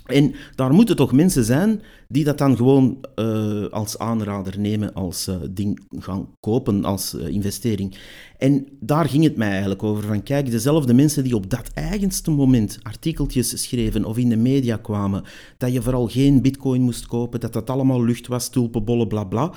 En 0.06 0.34
daar 0.56 0.74
moeten 0.74 0.96
toch 0.96 1.12
mensen 1.12 1.44
zijn 1.44 1.82
die 2.08 2.24
dat 2.24 2.38
dan 2.38 2.56
gewoon 2.56 2.98
uh, 3.16 3.66
als 3.66 3.98
aanrader 3.98 4.60
nemen, 4.60 4.94
als 4.94 5.28
uh, 5.28 5.36
ding 5.50 5.80
gaan 5.90 6.28
kopen, 6.40 6.86
als 6.86 7.14
uh, 7.14 7.28
investering. 7.28 7.98
En 8.38 8.68
daar 8.80 9.10
ging 9.10 9.24
het 9.24 9.36
mij 9.36 9.50
eigenlijk 9.50 9.84
over. 9.84 10.04
Van 10.04 10.24
kijk, 10.24 10.52
dezelfde 10.52 10.94
mensen 10.94 11.24
die 11.24 11.36
op 11.36 11.50
dat 11.50 11.70
eigenste 11.74 12.32
moment 12.32 12.80
artikeltjes 12.82 13.62
schreven 13.64 14.06
of 14.06 14.18
in 14.18 14.30
de 14.30 14.38
media 14.38 14.78
kwamen, 14.78 15.24
dat 15.58 15.74
je 15.74 15.82
vooral 15.82 16.08
geen 16.08 16.42
bitcoin 16.42 16.82
moest 16.82 17.08
kopen, 17.08 17.40
dat 17.40 17.54
dat 17.54 17.70
allemaal 17.70 18.04
lucht 18.04 18.28
was, 18.28 18.50
tulpenbollen, 18.50 19.08
bla 19.08 19.24
bla 19.24 19.54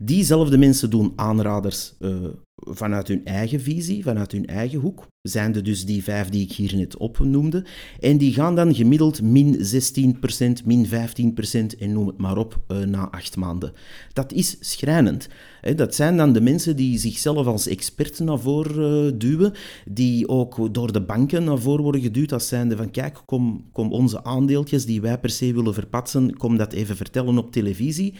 Diezelfde 0.00 0.58
mensen 0.58 0.90
doen 0.90 1.12
aanraders 1.16 1.94
uh, 2.00 2.14
vanuit 2.56 3.08
hun 3.08 3.24
eigen 3.24 3.60
visie, 3.60 4.02
vanuit 4.02 4.32
hun 4.32 4.46
eigen 4.46 4.78
hoek. 4.78 5.06
Zijn 5.22 5.52
dus 5.52 5.84
die 5.84 6.02
vijf 6.02 6.28
die 6.28 6.42
ik 6.42 6.52
hier 6.52 6.76
net 6.76 6.96
opnoemde. 6.96 7.64
En 8.00 8.18
die 8.18 8.32
gaan 8.32 8.54
dan 8.54 8.74
gemiddeld 8.74 9.22
min 9.22 9.56
16%, 10.62 10.64
min 10.64 10.86
15% 10.86 10.90
en 11.78 11.92
noem 11.92 12.06
het 12.06 12.18
maar 12.18 12.36
op 12.36 12.60
uh, 12.68 12.78
na 12.78 13.10
acht 13.10 13.36
maanden. 13.36 13.72
Dat 14.12 14.32
is 14.32 14.56
schrijnend. 14.60 15.28
Dat 15.74 15.94
zijn 15.94 16.16
dan 16.16 16.32
de 16.32 16.40
mensen 16.40 16.76
die 16.76 16.98
zichzelf 16.98 17.46
als 17.46 17.66
experten 17.66 18.24
naar 18.24 18.38
voren 18.38 19.06
uh, 19.06 19.12
duwen, 19.18 19.52
die 19.86 20.28
ook 20.28 20.74
door 20.74 20.92
de 20.92 21.02
banken 21.02 21.44
naar 21.44 21.58
voren 21.58 21.82
worden 21.82 22.00
geduwd 22.00 22.32
als 22.32 22.48
zijnde 22.48 22.76
van 22.76 22.90
kijk, 22.90 23.22
kom, 23.24 23.64
kom 23.72 23.92
onze 23.92 24.24
aandeeltjes 24.24 24.86
die 24.86 25.00
wij 25.00 25.18
per 25.18 25.30
se 25.30 25.54
willen 25.54 25.74
verpatsen, 25.74 26.36
kom 26.36 26.56
dat 26.56 26.72
even 26.72 26.96
vertellen 26.96 27.38
op 27.38 27.52
televisie. 27.52 28.14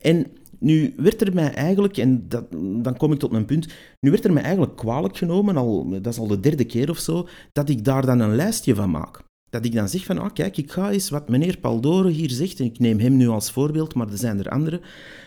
En 0.00 0.26
nu 0.62 0.94
werd 0.96 1.20
er 1.20 1.34
mij 1.34 1.52
eigenlijk, 1.52 1.96
en 1.96 2.28
dat, 2.28 2.50
dan 2.82 2.96
kom 2.96 3.12
ik 3.12 3.18
tot 3.18 3.30
mijn 3.30 3.44
punt, 3.44 3.66
nu 4.00 4.10
werd 4.10 4.24
er 4.24 4.32
mij 4.32 4.42
eigenlijk 4.42 4.76
kwalijk 4.76 5.16
genomen, 5.16 5.56
al, 5.56 5.88
dat 5.90 6.12
is 6.12 6.18
al 6.18 6.26
de 6.26 6.40
derde 6.40 6.64
keer 6.64 6.90
of 6.90 6.98
zo, 6.98 7.28
dat 7.52 7.68
ik 7.68 7.84
daar 7.84 8.06
dan 8.06 8.20
een 8.20 8.36
lijstje 8.36 8.74
van 8.74 8.90
maak. 8.90 9.20
Dat 9.50 9.64
ik 9.64 9.74
dan 9.74 9.88
zeg 9.88 10.04
van, 10.04 10.18
ah, 10.18 10.32
kijk, 10.32 10.56
ik 10.56 10.72
ga 10.72 10.90
eens 10.90 11.10
wat 11.10 11.28
meneer 11.28 11.58
Paldore 11.58 12.10
hier 12.10 12.30
zegt, 12.30 12.60
en 12.60 12.64
ik 12.64 12.78
neem 12.78 12.98
hem 12.98 13.16
nu 13.16 13.28
als 13.28 13.50
voorbeeld, 13.50 13.94
maar 13.94 14.08
er 14.08 14.18
zijn 14.18 14.38
er 14.38 14.48
andere. 14.48 14.80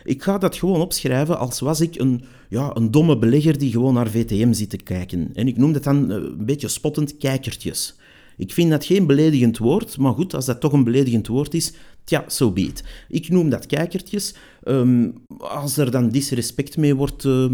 Ik 0.04 0.24
ga 0.24 0.38
dat 0.38 0.56
gewoon 0.56 0.82
opschrijven 0.82 1.40
als 1.40 1.60
was 1.60 1.82
ik 1.82 2.00
een, 2.00 2.24
ja, 2.50 2.76
een 2.76 2.92
domme 2.92 3.18
belegger 3.18 3.58
die 3.58 3.72
gewoon 3.72 3.94
naar 3.94 4.10
VTM 4.10 4.54
zit 4.54 4.70
te 4.70 4.78
kijken. 4.78 5.30
En 5.34 5.48
ik 5.48 5.58
noem 5.58 5.74
dat 5.74 5.84
dan 5.84 6.12
eh, 6.12 6.18
een 6.18 6.46
beetje 6.46 6.68
spottend 6.68 7.18
kijkertjes. 7.18 7.96
Ik 8.38 8.54
vind 8.54 8.70
dat 8.70 8.86
geen 8.86 9.08
beledigend 9.08 9.58
woord, 9.58 9.98
maar 9.98 10.14
goed, 10.14 10.34
als 10.34 10.46
dat 10.46 10.60
toch 10.60 10.74
een 10.74 10.84
beledigend 10.84 11.28
woord 11.28 11.54
is, 11.54 11.74
tja, 12.04 12.24
zo 12.28 12.46
so 12.46 12.52
be 12.52 12.72
Ik 13.10 13.30
noem 13.30 13.50
dat 13.50 13.66
kijkertjes. 13.66 14.36
Um, 14.64 15.14
als 15.38 15.78
er 15.78 15.92
dan 15.92 16.10
disrespect 16.10 16.78
mee 16.78 16.96
wordt 16.96 17.24
uh, 17.24 17.46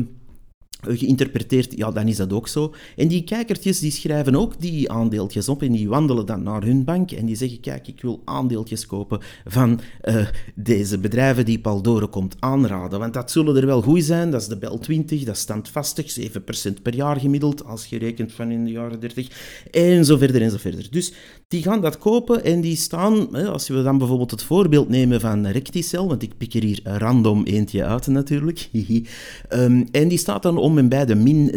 geïnterpreteerd, 0.82 1.78
ja, 1.78 1.92
dan 1.92 2.08
is 2.08 2.16
dat 2.16 2.34
ook 2.34 2.48
zo. 2.48 2.74
En 2.96 3.08
die 3.08 3.24
kijkertjes 3.24 3.80
die 3.80 3.92
schrijven 3.92 4.36
ook 4.36 4.62
die 4.62 4.92
aandeeltjes 4.92 5.50
op 5.50 5.62
en 5.62 5.72
die 5.72 5.90
wandelen 5.90 6.26
dan 6.26 6.44
naar 6.44 6.64
hun 6.64 6.84
bank 6.84 7.12
en 7.12 7.26
die 7.26 7.36
zeggen, 7.36 7.60
kijk, 7.60 7.88
ik 7.88 8.02
wil 8.02 8.22
aandeeltjes 8.26 8.86
kopen 8.86 9.20
van 9.46 9.80
uh, 10.04 10.28
deze 10.56 10.98
bedrijven 10.98 11.46
die 11.46 11.60
Paldore 11.60 12.08
komt 12.08 12.36
aanraden. 12.40 13.00
Want 13.00 13.14
dat 13.14 13.32
zullen 13.32 13.56
er 13.56 13.66
wel 13.66 13.82
goed 13.82 14.04
zijn, 14.04 14.32
dat 14.32 14.42
is 14.42 14.48
de 14.48 14.58
Bel 14.58 14.80
20, 14.80 15.24
dat 15.24 15.38
standvastig, 15.38 16.20
7% 16.20 16.82
per 16.82 16.96
jaar 16.96 17.20
gemiddeld, 17.20 17.66
als 17.66 17.86
je 17.86 17.98
rekent 17.98 18.32
van 18.32 18.52
in 18.52 18.66
de 18.66 18.72
jaren 18.72 19.00
30, 19.00 19.28
en 19.72 20.06
zo 20.06 20.18
verder 20.18 20.42
en 20.42 20.52
zo 20.52 20.58
verder. 20.58 20.88
Dus 20.90 21.14
die 21.48 21.64
gaan 21.64 21.82
dat 21.82 21.98
kopen 21.98 22.44
en 22.44 22.62
die 22.62 22.76
staan, 22.76 23.36
als 23.36 23.68
we 23.68 23.84
dan 23.84 23.98
bijvoorbeeld 23.98 24.32
het 24.32 24.44
voorbeeld 24.44 24.90
nemen 24.90 25.20
van 25.20 25.48
Recticel, 25.48 26.08
want 26.08 26.24
ik 26.24 26.38
pik 26.38 26.54
er 26.54 26.64
hier 26.64 26.80
random 26.84 27.44
eentje 27.44 27.86
uit 27.86 28.08
natuurlijk, 28.08 28.70
um, 29.50 29.88
en 29.92 30.08
die 30.08 30.18
staat 30.18 30.44
dan 30.44 30.58
om 30.58 30.71
om 30.72 30.78
en 30.78 30.90
bij 30.90 31.06
de 31.06 31.16
min 31.16 31.52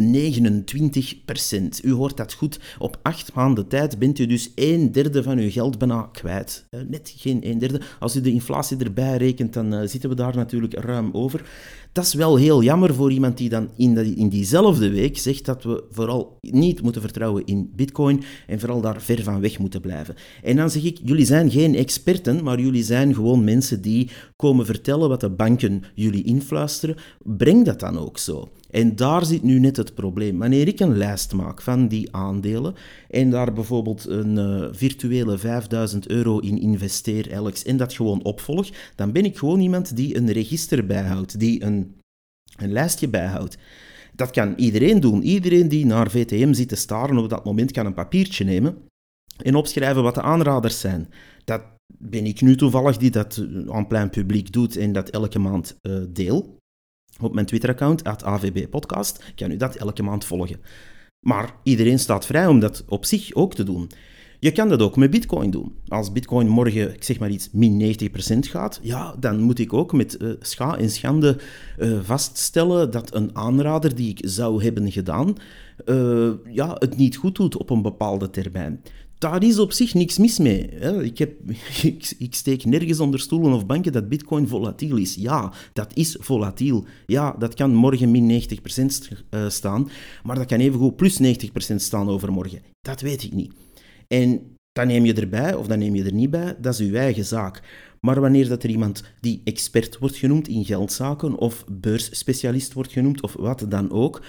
29% 1.80 1.84
U 1.84 1.92
hoort 1.92 2.16
dat 2.16 2.32
goed. 2.32 2.60
Op 2.78 2.98
acht 3.02 3.34
maanden 3.34 3.68
tijd 3.68 3.98
bent 3.98 4.18
u 4.18 4.26
dus 4.26 4.52
een 4.54 4.92
derde 4.92 5.22
van 5.22 5.38
uw 5.38 5.50
geld 5.50 5.78
bijna 5.78 6.08
kwijt. 6.12 6.66
Net 6.88 7.14
geen 7.16 7.46
een 7.46 7.58
derde. 7.58 7.80
Als 8.00 8.16
u 8.16 8.20
de 8.20 8.32
inflatie 8.32 8.76
erbij 8.76 9.16
rekent, 9.16 9.52
dan 9.52 9.74
uh, 9.74 9.80
zitten 9.84 10.10
we 10.10 10.16
daar 10.16 10.36
natuurlijk 10.36 10.74
ruim 10.74 11.10
over. 11.12 11.48
Dat 11.94 12.04
is 12.04 12.14
wel 12.14 12.36
heel 12.36 12.62
jammer 12.62 12.94
voor 12.94 13.12
iemand 13.12 13.36
die 13.36 13.48
dan 13.48 13.68
in, 13.76 14.16
in 14.16 14.28
diezelfde 14.28 14.90
week 14.90 15.18
zegt 15.18 15.44
dat 15.44 15.62
we 15.62 15.84
vooral 15.90 16.38
niet 16.40 16.82
moeten 16.82 17.00
vertrouwen 17.00 17.44
in 17.44 17.72
bitcoin 17.76 18.22
en 18.46 18.60
vooral 18.60 18.80
daar 18.80 19.02
ver 19.02 19.22
van 19.22 19.40
weg 19.40 19.58
moeten 19.58 19.80
blijven. 19.80 20.14
En 20.42 20.56
dan 20.56 20.70
zeg 20.70 20.84
ik, 20.84 20.98
jullie 21.04 21.26
zijn 21.26 21.50
geen 21.50 21.74
experten, 21.74 22.42
maar 22.42 22.60
jullie 22.60 22.82
zijn 22.82 23.14
gewoon 23.14 23.44
mensen 23.44 23.82
die 23.82 24.10
komen 24.36 24.66
vertellen 24.66 25.08
wat 25.08 25.20
de 25.20 25.30
banken 25.30 25.82
jullie 25.94 26.24
influisteren. 26.24 26.96
Breng 27.22 27.64
dat 27.64 27.80
dan 27.80 27.98
ook 27.98 28.18
zo. 28.18 28.48
En 28.70 28.96
daar 28.96 29.24
zit 29.24 29.42
nu 29.42 29.58
net 29.58 29.76
het 29.76 29.94
probleem. 29.94 30.38
Wanneer 30.38 30.68
ik 30.68 30.80
een 30.80 30.96
lijst 30.96 31.32
maak 31.32 31.62
van 31.62 31.88
die 31.88 32.08
aandelen 32.14 32.74
en 33.14 33.30
daar 33.30 33.52
bijvoorbeeld 33.52 34.06
een 34.06 34.36
uh, 34.36 34.68
virtuele 34.70 35.38
5000 35.38 36.08
euro 36.08 36.38
in 36.38 36.58
investeer, 36.58 37.36
Alex, 37.36 37.64
en 37.64 37.76
dat 37.76 37.92
gewoon 37.92 38.22
opvolg, 38.22 38.68
dan 38.94 39.12
ben 39.12 39.24
ik 39.24 39.38
gewoon 39.38 39.60
iemand 39.60 39.96
die 39.96 40.16
een 40.16 40.32
register 40.32 40.86
bijhoudt, 40.86 41.38
die 41.38 41.62
een, 41.62 42.00
een 42.56 42.72
lijstje 42.72 43.08
bijhoudt. 43.08 43.58
Dat 44.14 44.30
kan 44.30 44.54
iedereen 44.56 45.00
doen. 45.00 45.22
Iedereen 45.22 45.68
die 45.68 45.86
naar 45.86 46.10
VTM 46.10 46.52
zit 46.52 46.68
te 46.68 46.76
staren 46.76 47.18
op 47.18 47.28
dat 47.28 47.44
moment 47.44 47.70
kan 47.70 47.86
een 47.86 47.94
papiertje 47.94 48.44
nemen 48.44 48.76
en 49.42 49.54
opschrijven 49.54 50.02
wat 50.02 50.14
de 50.14 50.22
aanraders 50.22 50.80
zijn. 50.80 51.08
Dat 51.44 51.62
ben 51.98 52.26
ik 52.26 52.40
nu 52.40 52.56
toevallig 52.56 52.96
die 52.96 53.10
dat 53.10 53.46
aan 53.68 53.86
plein 53.86 54.10
publiek 54.10 54.52
doet 54.52 54.76
en 54.76 54.92
dat 54.92 55.10
elke 55.10 55.38
maand 55.38 55.78
uh, 55.82 56.02
deel 56.08 56.56
op 57.20 57.34
mijn 57.34 57.46
Twitter-account, 57.46 58.04
AVB 58.04 58.68
Podcast, 58.70 59.32
kan 59.34 59.50
u 59.50 59.56
dat 59.56 59.76
elke 59.76 60.02
maand 60.02 60.24
volgen. 60.24 60.60
Maar 61.24 61.54
iedereen 61.62 61.98
staat 61.98 62.26
vrij 62.26 62.46
om 62.46 62.60
dat 62.60 62.84
op 62.88 63.04
zich 63.04 63.34
ook 63.34 63.54
te 63.54 63.64
doen. 63.64 63.90
Je 64.38 64.52
kan 64.52 64.68
dat 64.68 64.82
ook 64.82 64.96
met 64.96 65.10
Bitcoin 65.10 65.50
doen. 65.50 65.74
Als 65.88 66.12
Bitcoin 66.12 66.48
morgen, 66.48 66.94
ik 66.94 67.04
zeg 67.04 67.18
maar 67.18 67.30
iets, 67.30 67.48
min 67.52 67.96
90% 68.34 68.38
gaat, 68.38 68.80
ja, 68.82 69.14
dan 69.20 69.40
moet 69.40 69.58
ik 69.58 69.72
ook 69.72 69.92
met 69.92 70.16
uh, 70.20 70.30
scha 70.40 70.76
en 70.76 70.90
schande 70.90 71.36
uh, 71.78 71.98
vaststellen 72.02 72.90
dat 72.90 73.14
een 73.14 73.36
aanrader 73.36 73.94
die 73.94 74.10
ik 74.10 74.18
zou 74.28 74.62
hebben 74.62 74.92
gedaan, 74.92 75.34
uh, 75.86 76.30
ja, 76.52 76.76
het 76.78 76.96
niet 76.96 77.16
goed 77.16 77.36
doet 77.36 77.56
op 77.56 77.70
een 77.70 77.82
bepaalde 77.82 78.30
termijn 78.30 78.80
daar 79.24 79.42
is 79.42 79.58
op 79.58 79.72
zich 79.72 79.94
niks 79.94 80.18
mis 80.18 80.38
mee. 80.38 80.68
Ik, 81.02 81.18
heb, 81.18 81.32
ik, 82.18 82.34
steek 82.34 82.64
nergens 82.64 83.00
onder 83.00 83.20
stoelen 83.20 83.52
of 83.52 83.66
banken 83.66 83.92
dat 83.92 84.08
bitcoin 84.08 84.48
volatiel 84.48 84.96
is. 84.96 85.14
Ja, 85.14 85.52
dat 85.72 85.90
is 85.94 86.16
volatiel. 86.20 86.84
Ja, 87.06 87.34
dat 87.38 87.54
kan 87.54 87.74
morgen 87.74 88.10
min 88.10 88.42
90% 88.42 88.84
eh, 89.30 89.48
staan, 89.48 89.88
maar 90.22 90.36
dat 90.36 90.46
kan 90.46 90.60
evengoed 90.60 90.96
plus 90.96 91.20
90% 91.22 91.74
staan 91.74 92.08
overmorgen. 92.08 92.62
Dat 92.80 93.00
weet 93.00 93.22
ik 93.22 93.32
niet. 93.32 93.52
En 94.08 94.56
dan 94.72 94.86
neem 94.86 95.04
je 95.04 95.14
erbij 95.14 95.54
of 95.54 95.66
dan 95.66 95.78
neem 95.78 95.94
je 95.94 96.04
er 96.04 96.14
niet 96.14 96.30
bij, 96.30 96.56
dat 96.60 96.74
is 96.74 96.80
uw 96.80 96.94
eigen 96.94 97.24
zaak. 97.24 97.62
Maar 98.00 98.20
wanneer 98.20 98.48
dat 98.48 98.62
er 98.62 98.70
iemand 98.70 99.02
die 99.20 99.40
expert 99.44 99.98
wordt 99.98 100.16
genoemd 100.16 100.48
in 100.48 100.64
geldzaken 100.64 101.36
of 101.36 101.64
beursspecialist 101.72 102.72
wordt 102.72 102.92
genoemd 102.92 103.22
of 103.22 103.32
wat 103.32 103.66
dan 103.68 103.90
ook, 103.90 104.22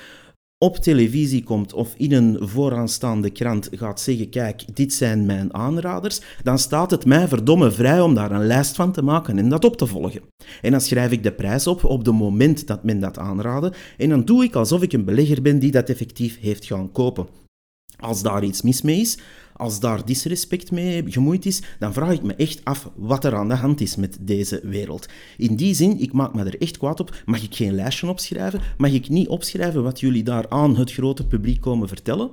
op 0.57 0.77
televisie 0.77 1.43
komt 1.43 1.73
of 1.73 1.93
in 1.97 2.11
een 2.11 2.37
vooraanstaande 2.41 3.29
krant 3.29 3.69
gaat 3.71 4.01
zeggen: 4.01 4.29
Kijk, 4.29 4.75
dit 4.75 4.93
zijn 4.93 5.25
mijn 5.25 5.53
aanraders, 5.53 6.21
dan 6.43 6.59
staat 6.59 6.91
het 6.91 7.05
mij 7.05 7.27
verdomme 7.27 7.71
vrij 7.71 8.01
om 8.01 8.13
daar 8.13 8.31
een 8.31 8.45
lijst 8.45 8.75
van 8.75 8.91
te 8.91 9.01
maken 9.01 9.37
en 9.37 9.49
dat 9.49 9.65
op 9.65 9.77
te 9.77 9.87
volgen. 9.87 10.21
En 10.61 10.71
dan 10.71 10.81
schrijf 10.81 11.11
ik 11.11 11.23
de 11.23 11.33
prijs 11.33 11.67
op 11.67 11.83
op 11.83 12.05
het 12.05 12.15
moment 12.15 12.67
dat 12.67 12.83
men 12.83 12.99
dat 12.99 13.17
aanraden 13.17 13.73
en 13.97 14.09
dan 14.09 14.25
doe 14.25 14.43
ik 14.43 14.55
alsof 14.55 14.81
ik 14.81 14.93
een 14.93 15.05
belegger 15.05 15.41
ben 15.41 15.59
die 15.59 15.71
dat 15.71 15.89
effectief 15.89 16.39
heeft 16.39 16.65
gaan 16.65 16.91
kopen. 16.91 17.27
Als 17.99 18.21
daar 18.21 18.43
iets 18.43 18.61
mis 18.61 18.81
mee 18.81 18.99
is, 18.99 19.17
als 19.57 19.79
daar 19.79 20.05
disrespect 20.05 20.71
mee 20.71 21.03
gemoeid 21.07 21.45
is, 21.45 21.61
dan 21.79 21.93
vraag 21.93 22.11
ik 22.11 22.23
me 22.23 22.35
echt 22.35 22.61
af 22.63 22.89
wat 22.95 23.25
er 23.25 23.35
aan 23.35 23.47
de 23.47 23.55
hand 23.55 23.81
is 23.81 23.95
met 23.95 24.17
deze 24.21 24.59
wereld. 24.63 25.05
In 25.37 25.55
die 25.55 25.73
zin, 25.73 25.99
ik 25.99 26.13
maak 26.13 26.33
me 26.33 26.43
er 26.43 26.61
echt 26.61 26.77
kwaad 26.77 26.99
op. 26.99 27.21
Mag 27.25 27.43
ik 27.43 27.55
geen 27.55 27.75
lijstje 27.75 28.07
opschrijven? 28.07 28.61
Mag 28.77 28.91
ik 28.91 29.09
niet 29.09 29.27
opschrijven 29.27 29.83
wat 29.83 29.99
jullie 29.99 30.23
daar 30.23 30.49
aan 30.49 30.75
het 30.75 30.91
grote 30.91 31.27
publiek 31.27 31.61
komen 31.61 31.87
vertellen? 31.87 32.31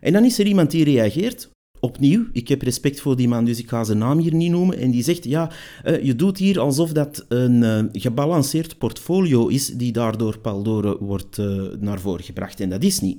En 0.00 0.12
dan 0.12 0.24
is 0.24 0.38
er 0.38 0.46
iemand 0.46 0.70
die 0.70 0.84
reageert. 0.84 1.48
Opnieuw, 1.80 2.26
ik 2.32 2.48
heb 2.48 2.62
respect 2.62 3.00
voor 3.00 3.16
die 3.16 3.28
man, 3.28 3.44
dus 3.44 3.58
ik 3.58 3.68
ga 3.68 3.84
zijn 3.84 3.98
naam 3.98 4.18
hier 4.18 4.34
niet 4.34 4.50
noemen. 4.50 4.78
En 4.78 4.90
die 4.90 5.02
zegt, 5.02 5.24
ja, 5.24 5.50
uh, 5.84 6.02
je 6.02 6.16
doet 6.16 6.38
hier 6.38 6.60
alsof 6.60 6.92
dat 6.92 7.24
een 7.28 7.62
uh, 7.62 7.82
gebalanceerd 7.92 8.78
portfolio 8.78 9.46
is 9.46 9.66
die 9.66 9.92
daardoor 9.92 10.38
Paldore 10.38 10.96
wordt 11.00 11.38
uh, 11.38 11.62
naar 11.78 12.00
voren 12.00 12.24
gebracht. 12.24 12.60
En 12.60 12.70
dat 12.70 12.82
is 12.82 13.00
niet. 13.00 13.18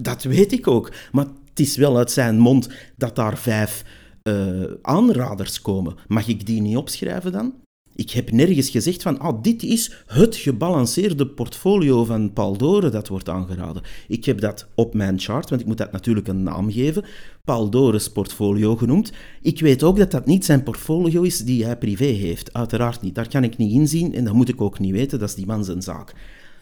Dat 0.00 0.22
weet 0.22 0.52
ik 0.52 0.66
ook. 0.66 0.92
Maar 1.12 1.26
het 1.60 1.68
is 1.68 1.76
wel 1.76 1.96
uit 1.96 2.10
zijn 2.10 2.38
mond 2.38 2.68
dat 2.96 3.16
daar 3.16 3.38
vijf 3.38 3.84
uh, 4.22 4.62
aanraders 4.82 5.62
komen. 5.62 5.94
Mag 6.06 6.28
ik 6.28 6.46
die 6.46 6.60
niet 6.60 6.76
opschrijven 6.76 7.32
dan? 7.32 7.54
Ik 7.94 8.10
heb 8.10 8.30
nergens 8.30 8.70
gezegd 8.70 9.02
van, 9.02 9.18
ah, 9.18 9.42
dit 9.42 9.62
is 9.62 9.92
het 10.06 10.36
gebalanceerde 10.36 11.26
portfolio 11.26 12.04
van 12.04 12.32
Paul 12.32 12.56
dat 12.90 13.08
wordt 13.08 13.28
aangeraden. 13.28 13.82
Ik 14.08 14.24
heb 14.24 14.40
dat 14.40 14.66
op 14.74 14.94
mijn 14.94 15.18
chart, 15.18 15.48
want 15.48 15.60
ik 15.60 15.66
moet 15.66 15.78
dat 15.78 15.92
natuurlijk 15.92 16.28
een 16.28 16.42
naam 16.42 16.72
geven, 16.72 17.04
Paul 17.44 17.70
Dore's 17.70 18.10
portfolio 18.12 18.76
genoemd. 18.76 19.12
Ik 19.42 19.60
weet 19.60 19.82
ook 19.82 19.96
dat 19.96 20.10
dat 20.10 20.26
niet 20.26 20.44
zijn 20.44 20.62
portfolio 20.62 21.22
is 21.22 21.38
die 21.38 21.64
hij 21.64 21.78
privé 21.78 22.04
heeft. 22.04 22.52
Uiteraard 22.52 23.00
niet. 23.00 23.14
Daar 23.14 23.28
kan 23.28 23.44
ik 23.44 23.56
niet 23.56 23.72
inzien 23.72 24.14
en 24.14 24.24
dat 24.24 24.34
moet 24.34 24.48
ik 24.48 24.60
ook 24.60 24.78
niet 24.78 24.92
weten. 24.92 25.18
Dat 25.18 25.28
is 25.28 25.34
die 25.34 25.46
man 25.46 25.64
zijn 25.64 25.82
zaak. 25.82 26.14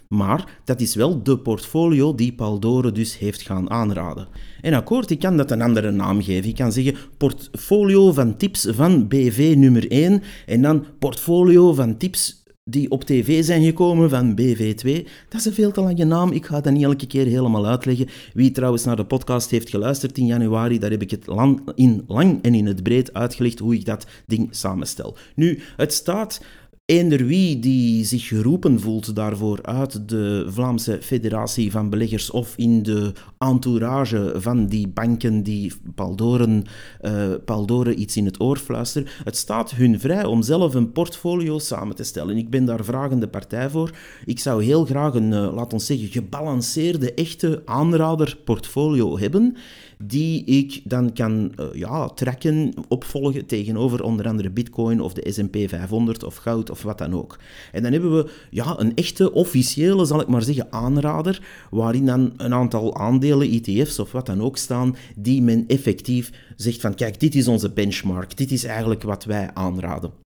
Maar 0.08 0.60
dat 0.64 0.80
is 0.80 0.94
wel 0.94 1.22
de 1.22 1.38
portfolio 1.38 2.14
die 2.14 2.32
Paldore 2.32 2.92
dus 2.92 3.18
heeft 3.18 3.42
gaan 3.42 3.70
aanraden. 3.70 4.28
En 4.60 4.74
akkoord, 4.74 5.10
ik 5.10 5.18
kan 5.18 5.36
dat 5.36 5.50
een 5.50 5.62
andere 5.62 5.90
naam 5.90 6.22
geven. 6.22 6.48
Ik 6.48 6.54
kan 6.54 6.72
zeggen 6.72 6.96
portfolio 7.16 8.12
van 8.12 8.36
tips 8.36 8.66
van 8.70 9.08
BV 9.08 9.54
nummer 9.56 9.90
1 9.90 10.22
en 10.46 10.62
dan 10.62 10.84
portfolio 10.98 11.72
van 11.72 11.96
tips 11.96 12.42
die 12.70 12.90
op 12.90 13.04
tv 13.04 13.44
zijn 13.44 13.64
gekomen 13.64 14.10
van 14.10 14.40
BV2. 14.40 15.06
Dat 15.28 15.40
is 15.40 15.44
een 15.44 15.52
veel 15.52 15.70
te 15.70 15.80
lange 15.80 16.04
naam. 16.04 16.32
Ik 16.32 16.46
ga 16.46 16.60
dat 16.60 16.72
niet 16.72 16.82
elke 16.82 17.06
keer 17.06 17.26
helemaal 17.26 17.66
uitleggen. 17.66 18.08
Wie 18.32 18.50
trouwens 18.50 18.84
naar 18.84 18.96
de 18.96 19.04
podcast 19.04 19.50
heeft 19.50 19.70
geluisterd 19.70 20.18
in 20.18 20.26
januari, 20.26 20.78
daar 20.78 20.90
heb 20.90 21.02
ik 21.02 21.10
het 21.10 21.26
lang, 21.26 21.60
in 21.74 22.04
lang 22.06 22.42
en 22.42 22.54
in 22.54 22.66
het 22.66 22.82
breed 22.82 23.14
uitgelegd 23.14 23.58
hoe 23.58 23.74
ik 23.74 23.84
dat 23.84 24.06
ding 24.26 24.48
samenstel. 24.50 25.16
Nu, 25.34 25.60
het 25.76 25.92
staat 25.92 26.40
Eender 26.88 27.26
wie 27.26 27.58
die 27.58 28.04
zich 28.04 28.26
geroepen 28.26 28.80
voelt 28.80 29.14
daarvoor 29.14 29.62
uit 29.62 30.08
de 30.08 30.46
Vlaamse 30.48 30.98
Federatie 31.02 31.70
van 31.70 31.90
Beleggers 31.90 32.30
of 32.30 32.56
in 32.56 32.82
de 32.82 33.12
entourage 33.38 34.32
van 34.36 34.66
die 34.66 34.88
banken 34.88 35.42
die 35.42 35.72
Paldoren, 35.94 36.64
uh, 37.02 37.34
Paldoren 37.44 38.00
iets 38.00 38.16
in 38.16 38.24
het 38.24 38.40
oor 38.40 38.56
fluisteren, 38.56 39.08
het 39.24 39.36
staat 39.36 39.70
hun 39.70 40.00
vrij 40.00 40.24
om 40.24 40.42
zelf 40.42 40.74
een 40.74 40.92
portfolio 40.92 41.58
samen 41.58 41.96
te 41.96 42.04
stellen. 42.04 42.36
Ik 42.36 42.50
ben 42.50 42.64
daar 42.64 42.84
vragende 42.84 43.28
partij 43.28 43.70
voor. 43.70 43.90
Ik 44.24 44.38
zou 44.38 44.64
heel 44.64 44.84
graag 44.84 45.14
een, 45.14 45.32
uh, 45.32 45.54
laat 45.54 45.72
ons 45.72 45.86
zeggen, 45.86 46.08
gebalanceerde, 46.08 47.14
echte 47.14 47.62
aanraderportfolio 47.64 49.18
hebben 49.18 49.56
die 49.98 50.44
ik 50.44 50.80
dan 50.84 51.12
kan 51.12 51.52
uh, 51.60 51.66
ja, 51.72 52.08
trekken, 52.08 52.72
opvolgen 52.88 53.46
tegenover 53.46 54.02
onder 54.02 54.28
andere 54.28 54.50
Bitcoin 54.50 55.00
of 55.00 55.12
de 55.12 55.32
SP 55.36 55.56
500 55.66 56.24
of 56.24 56.36
goud 56.36 56.70
of 56.70 56.82
wat 56.82 56.98
dan 56.98 57.14
ook. 57.14 57.38
En 57.72 57.82
dan 57.82 57.92
hebben 57.92 58.16
we 58.16 58.30
ja, 58.50 58.74
een 58.78 58.94
echte 58.94 59.32
officiële, 59.32 60.04
zal 60.04 60.20
ik 60.20 60.28
maar 60.28 60.42
zeggen, 60.42 60.66
aanrader, 60.70 61.42
waarin 61.70 62.06
dan 62.06 62.32
een 62.36 62.54
aantal 62.54 62.96
aandelen, 62.96 63.50
ETF's 63.50 63.98
of 63.98 64.12
wat 64.12 64.26
dan 64.26 64.42
ook 64.42 64.56
staan, 64.56 64.96
die 65.16 65.42
men 65.42 65.64
effectief 65.66 66.32
zegt 66.56 66.80
van 66.80 66.94
kijk, 66.94 67.20
dit 67.20 67.34
is 67.34 67.48
onze 67.48 67.70
benchmark, 67.70 68.36
dit 68.36 68.50
is 68.50 68.64
eigenlijk 68.64 69.02
wat 69.02 69.24
wij 69.24 69.50
aanraden. 69.54 70.27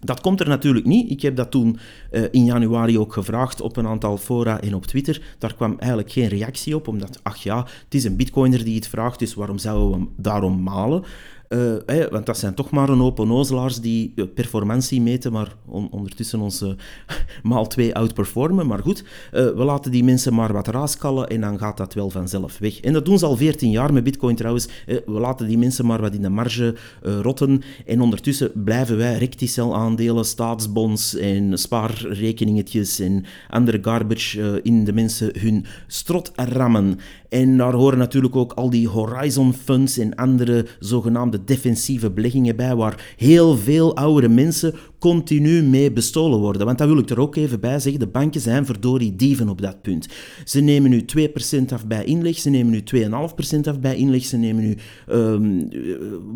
Dat 0.00 0.20
komt 0.20 0.40
er 0.40 0.48
natuurlijk 0.48 0.86
niet. 0.86 1.10
Ik 1.10 1.22
heb 1.22 1.36
dat 1.36 1.50
toen 1.50 1.78
uh, 2.10 2.24
in 2.30 2.44
januari 2.44 2.98
ook 2.98 3.12
gevraagd 3.12 3.60
op 3.60 3.76
een 3.76 3.86
aantal 3.86 4.16
fora 4.16 4.60
en 4.60 4.74
op 4.74 4.86
Twitter. 4.86 5.22
Daar 5.38 5.54
kwam 5.54 5.74
eigenlijk 5.78 6.12
geen 6.12 6.28
reactie 6.28 6.76
op, 6.76 6.88
omdat, 6.88 7.20
ach 7.22 7.36
ja, 7.36 7.58
het 7.84 7.94
is 7.94 8.04
een 8.04 8.16
bitcoiner 8.16 8.64
die 8.64 8.74
het 8.74 8.88
vraagt, 8.88 9.18
dus 9.18 9.34
waarom 9.34 9.58
zouden 9.58 9.88
we 9.88 9.94
hem 9.94 10.08
daarom 10.16 10.62
malen? 10.62 11.04
Uh, 11.48 12.06
want 12.10 12.26
dat 12.26 12.38
zijn 12.38 12.54
toch 12.54 12.70
maar 12.70 12.88
een 12.88 12.98
hoop 12.98 13.18
onnozelaars 13.18 13.80
die 13.80 14.12
uh, 14.14 14.24
performantie 14.34 15.00
meten, 15.00 15.32
maar 15.32 15.54
on 15.66 15.88
ondertussen 15.90 16.40
uh, 16.40 16.68
maal 17.50 17.66
twee 17.66 17.94
outperformen. 17.94 18.66
Maar 18.66 18.78
goed, 18.78 19.04
we 19.30 19.64
laten 19.64 19.90
die 19.90 20.04
mensen 20.04 20.34
maar 20.34 20.52
wat 20.52 20.68
raaskallen 20.68 21.28
en 21.28 21.40
dan 21.40 21.58
gaat 21.58 21.76
dat 21.76 21.94
wel 21.94 22.10
vanzelf 22.10 22.58
weg. 22.58 22.80
En 22.80 22.92
dat 22.92 23.04
doen 23.04 23.18
ze 23.18 23.26
al 23.26 23.36
14 23.36 23.70
jaar 23.70 23.92
met 23.92 24.04
Bitcoin 24.04 24.36
trouwens. 24.36 24.68
we 24.86 25.02
laten 25.06 25.46
die 25.46 25.58
mensen 25.58 25.86
maar 25.86 26.00
wat 26.00 26.14
in 26.14 26.22
de 26.22 26.28
marge 26.28 26.74
rotten. 27.02 27.62
En 27.86 28.00
ondertussen 28.00 28.50
blijven 28.54 28.96
wij 28.96 29.18
recticel 29.18 29.76
aandelen, 29.76 30.24
staatsbonds 30.24 31.14
en 31.14 31.58
spaarrekeningetjes 31.58 32.98
en 32.98 33.24
andere 33.50 33.78
garbage 33.82 34.60
in 34.62 34.84
de 34.84 34.92
mensen 34.92 35.30
hun 35.40 35.66
strot 35.86 36.32
rammen. 36.34 36.98
En 37.28 37.56
daar 37.56 37.74
horen 37.74 37.98
natuurlijk 37.98 38.36
ook 38.36 38.52
al 38.52 38.70
die 38.70 38.88
Horizon 38.88 39.52
Funds 39.52 39.98
en 39.98 40.14
andere 40.14 40.66
zogenaamde 40.78 41.37
defensieve 41.44 42.10
beleggingen 42.10 42.56
bij, 42.56 42.74
waar 42.74 43.14
heel 43.16 43.56
veel 43.56 43.96
oudere 43.96 44.28
mensen 44.28 44.74
continu 44.98 45.62
mee 45.62 45.92
bestolen 45.92 46.38
worden. 46.38 46.66
Want 46.66 46.78
dat 46.78 46.88
wil 46.88 46.98
ik 46.98 47.10
er 47.10 47.20
ook 47.20 47.36
even 47.36 47.60
bij 47.60 47.78
zeggen, 47.78 48.00
de 48.00 48.06
banken 48.06 48.40
zijn 48.40 48.66
verdorie 48.66 49.16
dieven 49.16 49.48
op 49.48 49.60
dat 49.60 49.82
punt. 49.82 50.08
Ze 50.44 50.60
nemen 50.60 50.90
nu 50.90 51.04
2% 51.18 51.72
af 51.72 51.86
bij 51.86 52.04
inleg, 52.04 52.38
ze 52.38 52.50
nemen 52.50 52.72
nu 52.72 52.82
2,5% 52.94 53.60
af 53.62 53.80
bij 53.80 53.96
inleg, 53.96 54.24
ze 54.24 54.36
nemen 54.36 54.62
nu 54.62 54.76
um, 55.10 55.68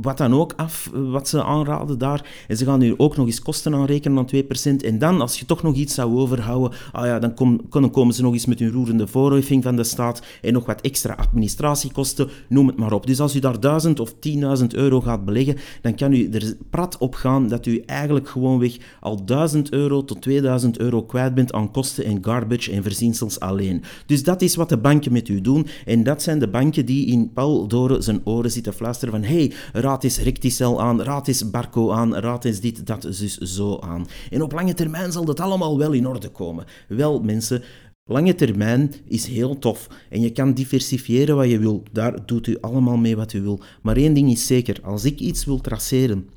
wat 0.03 0.19
dan 0.19 0.35
ook 0.35 0.53
af, 0.57 0.91
wat 0.93 1.29
ze 1.29 1.45
aanraden 1.45 1.99
daar. 1.99 2.45
En 2.49 2.57
ze 2.57 2.65
gaan 2.65 2.79
nu 2.79 2.95
ook 2.97 3.17
nog 3.17 3.27
eens 3.27 3.43
kosten 3.43 3.75
aanrekenen 3.75 4.29
van 4.29 4.43
2%. 4.83 4.85
En 4.85 4.99
dan, 4.99 5.21
als 5.21 5.39
je 5.39 5.47
toch 5.47 5.63
nog 5.63 5.75
iets 5.75 5.95
zou 5.95 6.19
overhouden, 6.19 6.79
ah 6.93 7.07
ja, 7.07 7.19
dan, 7.19 7.35
kom, 7.35 7.69
komen 7.69 8.15
ze 8.15 8.23
nog 8.23 8.33
eens 8.33 8.47
met 8.47 8.59
hun 8.59 8.71
roerende 8.71 9.07
voorheffing 9.07 9.63
van 9.63 9.77
de 9.77 9.85
staat 9.85 10.23
en 10.43 10.53
nog 10.53 10.67
wat 10.67 10.81
extra 10.81 11.15
administratiekosten, 11.15 12.29
noem 12.49 12.67
het 12.67 12.77
maar 12.77 12.93
op. 12.93 13.07
Dus 13.07 13.21
als 13.21 13.35
u 13.35 13.39
daar 13.39 13.61
1000 13.61 14.01
of 14.01 14.15
10.000 14.61 14.67
euro 14.69 15.01
gaat 15.01 15.25
beleggen, 15.25 15.57
dan 15.81 15.95
kan 15.95 16.13
u 16.13 16.29
er 16.31 16.57
prat 16.71 16.99
op 16.99 17.15
gaan 17.15 17.49
dat 17.49 17.67
u 17.67 17.83
eigenlijk 17.87 18.29
gewoonweg 18.53 18.77
al 19.01 19.25
1000 19.25 19.73
euro 19.73 20.05
tot 20.05 20.23
2000 20.23 20.79
euro 20.79 21.03
kwijt 21.03 21.35
bent 21.35 21.53
aan 21.53 21.71
kosten 21.71 22.05
en 22.05 22.25
garbage 22.25 22.73
en 22.73 22.83
verzinsels 22.83 23.41
alleen. 23.41 23.83
Dus 24.07 24.23
dat 24.23 24.43
is 24.43 24.55
wat 24.55 24.69
de 24.69 24.79
banken 24.79 25.13
met 25.13 25.29
u 25.29 25.41
doen. 25.41 25.67
En 25.85 26.03
dat 26.03 26.23
zijn 26.23 26.39
de 26.39 26.49
banken 26.49 26.87
die 26.87 27.07
in 27.07 27.33
Paul 27.33 27.67
Doren 27.67 28.03
zijn 28.03 28.21
oren 28.25 28.51
zitten 28.51 28.75
fluisteren 28.75 29.15
van 29.15 29.23
hey, 29.23 29.53
raad 29.73 30.05
eens 30.05 30.19
Recticel 30.19 30.81
aan, 30.81 31.03
raad 31.03 31.29
eens 31.29 31.51
Barco 31.51 31.91
aan, 31.91 32.15
raad 32.15 32.45
eens 32.45 32.61
dit, 32.61 32.87
dat, 32.87 33.03
dus 33.03 33.39
zo 33.39 33.79
aan. 33.79 34.07
En 34.31 34.43
op 34.43 34.53
lange 34.53 34.75
termijn 34.75 35.13
zal 35.13 35.25
dat 35.25 35.41
allemaal 35.41 35.79
wel 35.79 35.93
in 35.93 36.07
orde 36.07 36.29
komen. 36.29 36.65
Wel, 36.89 37.21
mensen, 37.21 37.63
Lange 38.05 38.35
termijn 38.35 38.93
is 39.05 39.27
heel 39.27 39.59
tof 39.59 39.89
en 40.11 40.21
je 40.21 40.31
kan 40.31 40.53
diversifiëren 40.55 41.37
wat 41.37 41.51
je 41.51 41.59
wil. 41.59 41.83
Daar 41.93 42.27
doet 42.27 42.47
u 42.47 42.57
allemaal 42.61 42.97
mee 42.97 43.17
wat 43.17 43.33
u 43.33 43.43
wil. 43.43 43.61
Maar 43.83 43.97
één 43.97 44.15
ding 44.15 44.31
is 44.31 44.47
zeker, 44.47 44.81
als 44.83 45.05
ik 45.05 45.21
iets 45.21 45.45
wil 45.45 45.61
traceren 45.61 46.29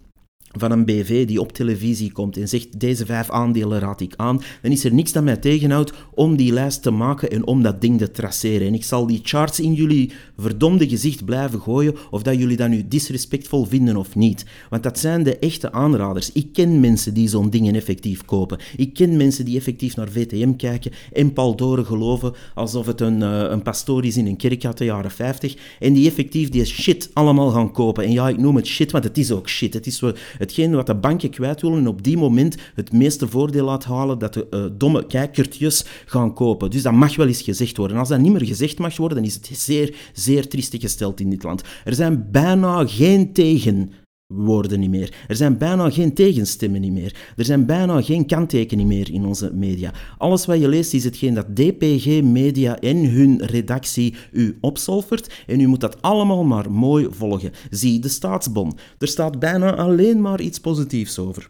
van 0.58 0.72
een 0.72 0.86
BV 0.86 1.28
die 1.28 1.42
op 1.42 1.52
televisie 1.52 2.12
komt 2.12 2.38
en 2.38 2.48
zegt 2.48 2.80
deze 2.80 3.06
vijf 3.06 3.30
aandelen 3.30 3.80
raad 3.80 4.02
ik 4.02 4.14
aan, 4.16 4.42
dan 4.62 4.72
is 4.72 4.84
er 4.84 4.94
niks 4.94 5.12
dat 5.12 5.24
mij 5.24 5.38
tegenhoudt 5.38 5.94
om 6.14 6.36
die 6.36 6.54
lijst 6.54 6.82
te 6.82 6.92
maken 6.92 7.30
en 7.30 7.48
om 7.48 7.64
dat 7.64 7.82
ding 7.82 7.98
te 7.98 8.12
traceren. 8.12 8.68
En 8.68 8.74
ik 8.74 8.84
zal 8.84 9.08
die 9.08 9.20
charts 9.24 9.60
in 9.60 9.74
jullie 9.74 10.12
verdomde 10.38 10.90
gezicht 10.90 11.26
blijven 11.26 11.62
gooien 11.62 11.96
of 12.12 12.24
dat 12.24 12.38
jullie 12.38 12.58
dat 12.58 12.70
nu 12.70 12.88
disrespectvol 12.88 13.66
vinden 13.66 13.98
of 13.98 14.16
niet. 14.16 14.46
Want 14.70 14.84
dat 14.84 15.00
zijn 15.00 15.24
de 15.24 15.38
echte 15.38 15.72
aanraders. 15.72 16.32
Ik 16.32 16.48
ken 16.54 16.80
mensen 16.80 17.14
die 17.14 17.28
zo'n 17.28 17.50
dingen 17.50 17.76
effectief 17.76 18.26
kopen. 18.26 18.60
Ik 18.78 18.94
ken 18.94 19.18
mensen 19.18 19.46
die 19.46 19.58
effectief 19.58 19.96
naar 19.96 20.10
VTM 20.10 20.56
kijken 20.56 20.92
en 21.14 21.34
Paul 21.34 21.56
Doren 21.56 21.86
geloven 21.86 22.34
alsof 22.54 22.86
het 22.86 23.02
een, 23.02 23.22
uh, 23.22 23.46
een 23.50 23.62
pastoor 23.62 24.06
is 24.06 24.18
in 24.18 24.28
een 24.28 24.38
kerk 24.38 24.66
uit 24.66 24.78
de 24.78 24.86
jaren 24.86 25.12
50 25.12 25.56
en 25.80 25.94
die 25.94 26.08
effectief 26.08 26.50
die 26.50 26.66
shit 26.66 27.10
allemaal 27.14 27.50
gaan 27.50 27.72
kopen. 27.72 28.04
En 28.04 28.12
ja, 28.12 28.30
ik 28.30 28.38
noem 28.38 28.56
het 28.56 28.68
shit, 28.68 28.92
want 28.92 29.04
het 29.04 29.18
is 29.18 29.32
ook 29.32 29.50
shit. 29.50 29.74
Het 29.74 29.86
is 29.86 30.02
hetgeen 30.46 30.76
wat 30.76 30.86
de 30.86 30.96
banken 30.96 31.30
kwijt 31.30 31.62
willen 31.62 31.78
en 31.78 31.88
op 31.88 32.04
die 32.04 32.18
moment 32.18 32.56
het 32.76 32.92
meeste 32.92 33.28
voordeel 33.28 33.66
laat 33.66 33.84
halen 33.84 34.20
dat 34.20 34.34
de 34.34 34.48
uh, 34.52 34.66
domme 34.78 35.08
kijkertjes 35.08 35.86
gaan 36.06 36.34
kopen. 36.34 36.70
Dus 36.70 36.82
dat 36.82 36.94
mag 36.94 37.16
wel 37.16 37.28
eens 37.28 37.42
gezegd 37.42 37.78
worden. 37.78 37.98
Als 37.98 38.10
dat 38.10 38.20
niet 38.20 38.32
meer 38.32 38.46
gezegd 38.46 38.80
mag 38.80 38.98
worden, 38.98 39.18
dan 39.18 39.28
is 39.28 39.34
het 39.34 39.50
zeer, 39.54 39.96
zeer 40.14 40.48
triestig 40.48 40.82
gesteld 40.82 41.20
in 41.20 41.30
dit 41.30 41.44
land. 41.44 41.64
Er 41.84 41.94
zijn 41.94 42.28
bijna 42.32 42.88
geen 42.88 43.34
tegen 43.34 43.92
woorden 44.28 44.80
niet 44.80 44.90
meer. 44.90 45.14
Er 45.28 45.36
zijn 45.36 45.58
bijna 45.58 45.90
geen 45.90 46.14
tegenstemmen 46.14 46.82
niet 46.82 46.92
meer. 46.92 47.16
Er 47.36 47.46
zijn 47.46 47.66
bijna 47.66 48.02
geen 48.02 48.26
kanttekeningen 48.26 48.98
meer 48.98 49.12
in 49.12 49.26
onze 49.26 49.54
media. 49.54 49.94
Alles 50.18 50.46
wat 50.46 50.60
je 50.60 50.68
leest 50.68 50.94
is 50.94 51.04
hetgeen 51.04 51.34
dat 51.34 51.56
DPG 51.56 52.22
Media 52.22 52.80
en 52.80 53.10
hun 53.10 53.46
redactie 53.46 54.16
u 54.32 54.58
opzolvert 54.62 55.44
en 55.48 55.60
u 55.60 55.68
moet 55.68 55.80
dat 55.80 56.02
allemaal 56.02 56.44
maar 56.44 56.72
mooi 56.72 57.08
volgen. 57.10 57.52
Zie 57.70 58.00
de 58.00 58.10
staatsbon. 58.10 58.78
Er 58.98 59.08
staat 59.08 59.40
bijna 59.40 59.76
alleen 59.76 60.22
maar 60.22 60.42
iets 60.42 60.60
positiefs 60.60 61.20
over. 61.20 61.50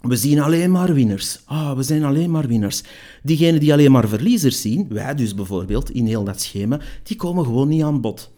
We 0.00 0.16
zien 0.16 0.40
alleen 0.40 0.70
maar 0.70 0.94
winnaars. 0.94 1.40
Ah, 1.44 1.76
we 1.76 1.82
zijn 1.82 2.04
alleen 2.04 2.30
maar 2.30 2.46
winnaars. 2.46 2.82
Diegenen 3.22 3.60
die 3.60 3.72
alleen 3.72 3.92
maar 3.92 4.08
verliezers 4.08 4.60
zien, 4.60 4.86
wij 4.88 5.14
dus 5.14 5.34
bijvoorbeeld 5.34 5.90
in 5.90 6.06
heel 6.06 6.24
dat 6.24 6.40
schema, 6.40 6.80
die 7.02 7.16
komen 7.16 7.44
gewoon 7.44 7.68
niet 7.68 7.82
aan 7.82 8.00
bod. 8.00 8.33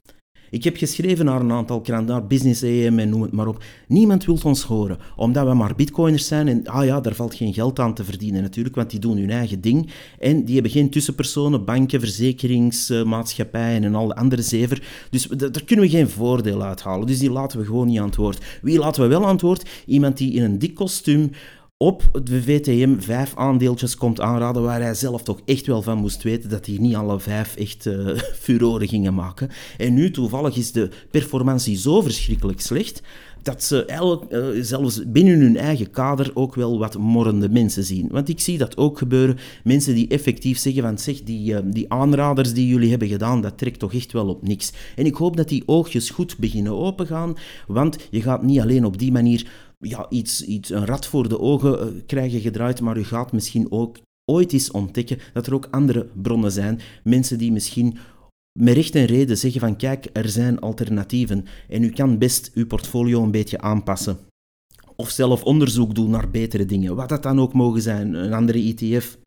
Ik 0.57 0.65
heb 0.65 0.77
geschreven 0.77 1.25
naar 1.25 1.41
een 1.41 1.53
aantal 1.53 1.81
kranten, 1.81 2.29
Business 2.29 2.63
AM 2.63 2.99
en 2.99 3.09
noem 3.09 3.23
het 3.23 3.33
maar 3.33 3.47
op. 3.47 3.65
Niemand 3.89 4.25
wil 4.25 4.39
ons 4.45 4.63
horen, 4.63 4.99
omdat 5.17 5.47
we 5.47 5.55
maar 5.55 5.75
bitcoiners 5.75 6.27
zijn 6.27 6.49
en 6.49 6.67
ah 6.67 6.85
ja, 6.85 7.01
daar 7.01 7.15
valt 7.15 7.35
geen 7.35 7.55
geld 7.55 7.79
aan 7.79 7.95
te 7.95 8.05
verdienen 8.05 8.43
natuurlijk, 8.43 8.75
want 8.75 8.91
die 8.91 9.01
doen 9.01 9.17
hun 9.17 9.31
eigen 9.31 9.61
ding. 9.61 9.91
En 10.19 10.45
die 10.45 10.55
hebben 10.55 10.73
geen 10.73 10.91
tussenpersonen, 10.91 11.65
banken, 11.65 12.01
verzekeringsmaatschappijen 12.01 13.85
en 13.85 13.95
al 13.95 14.07
de 14.07 14.17
andere 14.17 14.43
zever. 14.43 14.83
Dus 15.11 15.27
daar 15.27 15.65
kunnen 15.65 15.85
we 15.85 15.91
geen 15.91 16.09
voordeel 16.09 16.63
uithalen. 16.63 17.07
Dus 17.07 17.19
die 17.19 17.31
laten 17.31 17.59
we 17.59 17.65
gewoon 17.65 17.87
niet 17.87 17.99
aan 17.99 18.07
het 18.07 18.17
woord. 18.17 18.45
Wie 18.63 18.79
laten 18.79 19.03
we 19.03 19.09
wel 19.09 19.27
aan 19.27 19.33
het 19.33 19.43
woord? 19.43 19.69
Iemand 19.87 20.17
die 20.17 20.33
in 20.33 20.43
een 20.43 20.59
dik 20.59 20.75
kostuum 20.75 21.31
op 21.79 22.21
de 22.23 22.43
VTM 22.43 22.99
vijf 22.99 23.37
aandeeltjes 23.37 23.97
komt 23.97 24.21
aanraden 24.21 24.63
waar 24.63 24.81
hij 24.81 24.95
zelf 24.95 25.23
toch 25.23 25.41
echt 25.45 25.67
wel 25.67 25.83
van 25.83 25.99
moest 25.99 26.23
weten 26.23 26.51
dat 26.51 26.67
hij 26.67 26.77
niet 26.79 26.95
alle 26.95 27.21
vijf 27.21 27.57
echt 27.57 27.87
uh, 27.87 28.19
furoren 28.43 28.89
gingen 28.89 29.15
maken. 29.15 29.49
En 29.79 29.95
nu 29.95 30.11
toevallig 30.11 30.57
is 30.57 30.73
de 30.73 30.89
performantie 31.11 31.77
zo 31.77 32.01
verschrikkelijk 32.01 32.61
slecht 32.61 33.03
dat 33.47 33.63
ze 33.63 34.21
uh, 34.31 34.63
zelfs 34.63 35.03
binnen 35.07 35.41
hun 35.41 35.57
eigen 35.57 35.91
kader 35.91 36.31
ook 36.35 36.55
wel 36.55 36.79
wat 36.79 36.99
morrende 36.99 37.49
mensen 37.49 37.85
zien. 37.85 38.09
Want 38.11 38.29
ik 38.29 38.41
zie 38.41 38.59
dat 38.59 38.77
ook 38.77 38.99
gebeuren. 38.99 39.39
Mensen 39.65 39.95
die 39.95 40.09
effectief 40.09 40.59
zeggen 40.59 40.83
van 40.83 40.99
zeg, 40.99 41.23
die, 41.23 41.53
uh, 41.53 41.59
die 41.65 41.93
aanraders 41.93 42.53
die 42.53 42.67
jullie 42.67 42.91
hebben 42.91 43.09
gedaan, 43.09 43.41
dat 43.41 43.59
trekt 43.59 43.79
toch 43.79 43.95
echt 43.95 44.13
wel 44.13 44.29
op 44.29 44.43
niks. 44.43 44.73
En 44.97 45.07
ik 45.07 45.15
hoop 45.15 45.37
dat 45.37 45.49
die 45.49 45.63
oogjes 45.67 46.11
goed 46.11 46.37
beginnen 46.39 46.73
opengaan, 46.73 47.35
want 47.67 47.97
je 48.11 48.23
gaat 48.23 48.43
niet 48.43 48.61
alleen 48.61 48.85
op 48.85 48.99
die 48.99 49.13
manier 49.13 49.47
ja, 49.79 50.07
iets, 50.09 50.45
iets, 50.45 50.71
een 50.71 50.87
rat 50.87 51.07
voor 51.07 51.29
de 51.29 51.41
ogen 51.41 51.95
uh, 51.95 52.03
krijgen 52.07 52.41
gedraaid, 52.41 52.81
maar 52.81 52.97
u 52.97 53.05
gaat 53.05 53.33
misschien 53.33 53.71
ook 53.71 53.99
ooit 54.25 54.53
eens 54.53 54.71
ontdekken 54.71 55.19
dat 55.33 55.47
er 55.47 55.55
ook 55.55 55.69
andere 55.71 56.09
bronnen 56.15 56.53
zijn. 56.53 56.81
Mensen 57.05 57.39
die 57.39 57.53
misschien 57.53 57.99
met 58.59 58.75
recht 58.75 58.95
en 58.95 59.05
reden 59.05 59.39
zeggen 59.39 59.61
van 59.61 59.77
kijk, 59.77 60.09
er 60.13 60.29
zijn 60.29 60.61
alternatieven 60.61 61.45
en 61.69 61.83
u 61.83 61.91
kan 61.91 62.19
best 62.19 62.51
uw 62.55 62.67
portfolio 62.67 63.23
een 63.23 63.31
beetje 63.31 63.61
aanpassen. 63.61 64.19
Of 64.97 65.11
zelf 65.11 65.43
onderzoek 65.43 65.95
doen 65.95 66.11
naar 66.11 66.31
betere 66.31 66.67
dingen, 66.67 66.97
wat 66.97 67.09
dat 67.09 67.23
dan 67.23 67.41
ook 67.41 67.53
mogen 67.53 67.83
zijn, 67.83 68.15
een 68.15 68.33
andere 68.33 68.75
ETF 68.75 69.19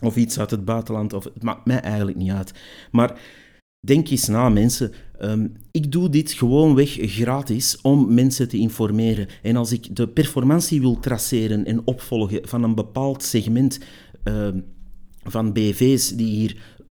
of 0.00 0.16
iets 0.16 0.38
uit 0.38 0.50
het 0.50 0.64
buitenland, 0.64 1.12
of, 1.12 1.24
het 1.24 1.42
maakt 1.42 1.66
mij 1.66 1.80
eigenlijk 1.80 2.16
niet 2.16 2.30
uit. 2.30 2.52
Maar 2.90 3.20
denk 3.84 4.08
eens 4.08 4.28
na, 4.28 4.48
mensen. 4.48 4.92
Ehm, 5.18 5.46
ik 5.70 5.92
doe 5.92 6.08
dit 6.08 6.32
gewoonweg 6.32 6.96
gratis 7.00 7.78
om 7.82 8.14
mensen 8.14 8.48
te 8.48 8.56
informeren. 8.56 9.26
En 9.42 9.56
als 9.56 9.72
ik 9.72 9.96
de 9.96 10.08
performantie 10.08 10.80
wil 10.80 11.00
traceren 11.00 11.64
en 11.64 11.86
opvolgen 11.86 12.48
van 12.48 12.62
een 12.62 12.74
bepaald 12.74 13.22
segment 13.22 13.78
ehm, 14.22 14.60
van 15.22 15.52
BV's 15.52 16.08
die 16.08 16.34
hier 16.34 16.56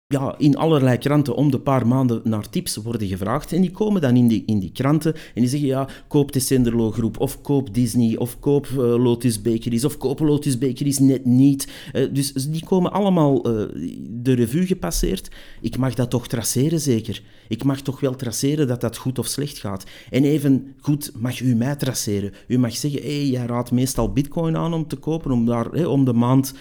ja, 0.07 0.35
in 0.37 0.57
allerlei 0.57 0.97
kranten 0.97 1.35
om 1.35 1.51
de 1.51 1.59
paar 1.59 1.87
maanden 1.87 2.21
naar 2.23 2.49
tips 2.49 2.75
worden 2.75 3.07
gevraagd. 3.07 3.53
En 3.53 3.61
die 3.61 3.71
komen 3.71 4.01
dan 4.01 4.15
in 4.15 4.27
die, 4.27 4.43
in 4.45 4.59
die 4.59 4.71
kranten 4.71 5.13
en 5.13 5.41
die 5.41 5.47
zeggen, 5.47 5.67
ja, 5.67 5.87
koop 6.07 6.31
de 6.31 6.39
Senderlo 6.39 6.91
groep, 6.91 7.19
of 7.19 7.41
koop 7.41 7.73
Disney, 7.73 8.17
of 8.17 8.39
koop 8.39 8.67
uh, 8.67 8.77
Lotus 8.77 9.41
Bakeries, 9.41 9.85
of 9.85 9.97
koop 9.97 10.19
Lotus 10.19 10.57
Bakeries 10.57 10.99
net 10.99 11.25
niet. 11.25 11.67
Uh, 11.93 12.13
dus 12.13 12.33
die 12.33 12.65
komen 12.65 12.91
allemaal 12.91 13.49
uh, 13.49 13.65
de 14.09 14.33
revue 14.33 14.65
gepasseerd. 14.65 15.29
Ik 15.61 15.77
mag 15.77 15.93
dat 15.93 16.09
toch 16.09 16.27
traceren, 16.27 16.79
zeker? 16.79 17.21
Ik 17.47 17.63
mag 17.63 17.81
toch 17.81 17.99
wel 17.99 18.15
traceren 18.15 18.67
dat 18.67 18.81
dat 18.81 18.97
goed 18.97 19.19
of 19.19 19.27
slecht 19.27 19.57
gaat. 19.57 19.83
En 20.09 20.23
even 20.23 20.75
goed 20.81 21.11
mag 21.17 21.39
u 21.39 21.55
mij 21.55 21.75
traceren. 21.75 22.33
U 22.47 22.57
mag 22.57 22.75
zeggen, 22.75 23.01
hé, 23.01 23.15
hey, 23.15 23.25
jij 23.25 23.45
raadt 23.45 23.71
meestal 23.71 24.13
bitcoin 24.13 24.57
aan 24.57 24.73
om 24.73 24.87
te 24.87 24.95
kopen, 24.95 25.31
om 25.31 25.45
daar 25.45 25.87
om 25.87 26.05
de 26.05 26.13
maand 26.13 26.53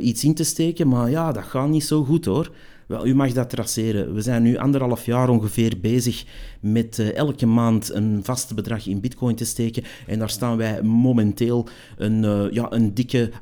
iets 0.00 0.24
in 0.24 0.34
te 0.34 0.44
steken, 0.44 0.88
maar 0.88 1.10
ja, 1.10 1.32
dat 1.32 1.44
gaat 1.44 1.68
niet 1.68 1.84
zo 1.84 2.04
goed 2.04 2.24
hoor. 2.24 2.50
Wel, 2.88 3.06
u 3.06 3.14
mag 3.14 3.32
dat 3.32 3.50
traceren. 3.50 4.14
We 4.14 4.20
zijn 4.20 4.42
nu 4.42 4.56
anderhalf 4.56 5.04
jaar 5.04 5.28
ongeveer 5.28 5.78
bezig 5.80 6.24
met 6.60 6.98
uh, 6.98 7.14
elke 7.14 7.46
maand 7.46 7.92
een 7.92 8.20
vast 8.22 8.54
bedrag 8.54 8.86
in 8.86 9.00
bitcoin 9.00 9.34
te 9.34 9.44
steken. 9.44 9.84
En 10.06 10.18
daar 10.18 10.30
staan 10.30 10.56
wij 10.56 10.82
momenteel 10.82 11.68
een, 11.96 12.22
uh, 12.22 12.50
ja, 12.50 12.72
een 12.72 12.94
dikke 12.94 13.30
18% 13.30 13.32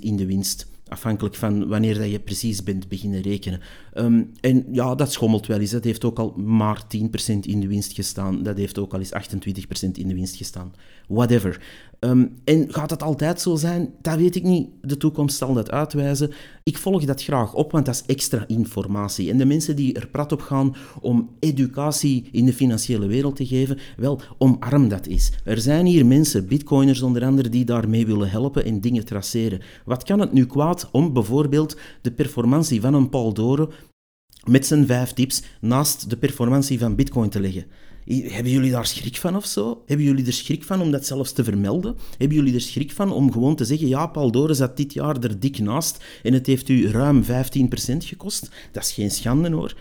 in 0.00 0.16
de 0.16 0.26
winst. 0.26 0.70
Afhankelijk 0.92 1.34
van 1.34 1.68
wanneer 1.68 1.98
dat 1.98 2.10
je 2.10 2.20
precies 2.20 2.62
bent 2.62 2.88
beginnen 2.88 3.20
rekenen. 3.20 3.60
Um, 3.94 4.30
en 4.40 4.66
ja, 4.72 4.94
dat 4.94 5.12
schommelt 5.12 5.46
wel 5.46 5.58
eens. 5.58 5.70
Dat 5.70 5.84
heeft 5.84 6.04
ook 6.04 6.18
al 6.18 6.34
maar 6.36 6.82
10% 6.82 7.38
in 7.40 7.60
de 7.60 7.66
winst 7.66 7.92
gestaan. 7.92 8.42
Dat 8.42 8.56
heeft 8.56 8.78
ook 8.78 8.92
al 8.92 8.98
eens 8.98 9.12
28% 9.12 9.90
in 9.92 10.08
de 10.08 10.14
winst 10.14 10.36
gestaan. 10.36 10.74
Whatever. 11.08 11.60
Um, 12.04 12.34
en 12.44 12.72
gaat 12.72 12.88
dat 12.88 13.02
altijd 13.02 13.40
zo 13.40 13.56
zijn? 13.56 13.94
Dat 14.00 14.16
weet 14.16 14.36
ik 14.36 14.42
niet. 14.42 14.68
De 14.80 14.96
toekomst 14.96 15.36
zal 15.36 15.54
dat 15.54 15.70
uitwijzen. 15.70 16.30
Ik 16.62 16.78
volg 16.78 17.04
dat 17.04 17.22
graag 17.22 17.54
op, 17.54 17.72
want 17.72 17.86
dat 17.86 17.94
is 17.94 18.02
extra 18.06 18.44
informatie. 18.46 19.30
En 19.30 19.38
de 19.38 19.44
mensen 19.44 19.76
die 19.76 19.94
er 19.94 20.08
prat 20.08 20.32
op 20.32 20.40
gaan 20.40 20.74
om 21.00 21.30
educatie 21.40 22.28
in 22.32 22.44
de 22.44 22.52
financiële 22.52 23.06
wereld 23.06 23.36
te 23.36 23.46
geven, 23.46 23.78
wel, 23.96 24.20
omarm 24.38 24.88
dat 24.88 25.06
is. 25.06 25.32
Er 25.44 25.58
zijn 25.58 25.86
hier 25.86 26.06
mensen, 26.06 26.46
bitcoiners 26.46 27.02
onder 27.02 27.24
andere, 27.24 27.48
die 27.48 27.64
daarmee 27.64 28.06
willen 28.06 28.30
helpen 28.30 28.64
en 28.64 28.80
dingen 28.80 29.04
traceren. 29.04 29.60
Wat 29.84 30.02
kan 30.02 30.20
het 30.20 30.32
nu 30.32 30.46
kwaad 30.46 30.88
om 30.92 31.12
bijvoorbeeld 31.12 31.76
de 32.00 32.12
performantie 32.12 32.80
van 32.80 32.94
een 32.94 33.08
Paul 33.08 33.32
Dore 33.32 33.68
met 34.46 34.66
zijn 34.66 34.86
vijf 34.86 35.12
tips 35.12 35.42
naast 35.60 36.10
de 36.10 36.16
performantie 36.16 36.78
van 36.78 36.94
bitcoin 36.94 37.28
te 37.28 37.40
leggen? 37.40 37.64
Hebben 38.06 38.52
jullie 38.52 38.70
daar 38.70 38.86
schrik 38.86 39.16
van 39.16 39.36
of 39.36 39.46
zo? 39.46 39.82
Hebben 39.86 40.06
jullie 40.06 40.26
er 40.26 40.32
schrik 40.32 40.64
van 40.64 40.80
om 40.80 40.90
dat 40.90 41.06
zelfs 41.06 41.32
te 41.32 41.44
vermelden? 41.44 41.96
Hebben 42.18 42.36
jullie 42.36 42.54
er 42.54 42.60
schrik 42.60 42.92
van 42.92 43.12
om 43.12 43.32
gewoon 43.32 43.56
te 43.56 43.64
zeggen: 43.64 43.88
ja, 43.88 44.06
Paul 44.06 44.54
zat 44.54 44.76
dit 44.76 44.92
jaar 44.92 45.18
er 45.18 45.40
dik 45.40 45.58
naast 45.58 46.04
en 46.22 46.32
het 46.32 46.46
heeft 46.46 46.68
u 46.68 46.90
ruim 46.90 47.24
15% 47.24 47.26
gekost? 47.98 48.50
Dat 48.72 48.82
is 48.82 48.92
geen 48.92 49.10
schande 49.10 49.50
hoor. 49.50 49.74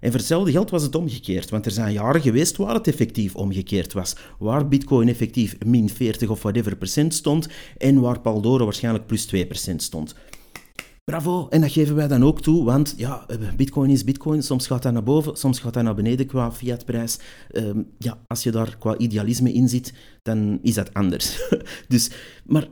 En 0.00 0.10
voor 0.10 0.18
hetzelfde 0.18 0.50
geld 0.50 0.70
was 0.70 0.82
het 0.82 0.94
omgekeerd, 0.94 1.50
want 1.50 1.66
er 1.66 1.72
zijn 1.72 1.92
jaren 1.92 2.20
geweest 2.20 2.56
waar 2.56 2.74
het 2.74 2.86
effectief 2.86 3.34
omgekeerd 3.34 3.92
was. 3.92 4.16
Waar 4.38 4.68
Bitcoin 4.68 5.08
effectief 5.08 5.56
min 5.66 5.88
40 5.88 6.28
of 6.28 6.42
whatever 6.42 6.76
procent 6.76 7.14
stond 7.14 7.48
en 7.78 8.00
waar 8.00 8.20
Paul 8.20 8.40
Doren 8.40 8.64
waarschijnlijk 8.64 9.06
plus 9.06 9.28
2% 9.34 9.74
stond. 9.76 10.14
Bravo, 11.10 11.48
en 11.48 11.60
dat 11.60 11.72
geven 11.72 11.94
wij 11.94 12.08
dan 12.08 12.24
ook 12.24 12.40
toe, 12.40 12.64
want 12.64 12.94
ja, 12.96 13.26
bitcoin 13.56 13.90
is 13.90 14.04
bitcoin, 14.04 14.42
soms 14.42 14.66
gaat 14.66 14.82
dat 14.82 14.92
naar 14.92 15.02
boven, 15.02 15.36
soms 15.36 15.58
gaat 15.58 15.74
dat 15.74 15.82
naar 15.82 15.94
beneden 15.94 16.26
qua 16.26 16.52
fiatprijs. 16.52 17.18
Um, 17.52 17.86
ja, 17.98 18.18
als 18.26 18.42
je 18.42 18.50
daar 18.50 18.76
qua 18.78 18.96
idealisme 18.96 19.52
in 19.52 19.68
zit, 19.68 19.92
dan 20.22 20.58
is 20.62 20.74
dat 20.74 20.94
anders. 20.94 21.50
dus, 21.88 22.10
maar 22.44 22.62
eh, 22.62 22.68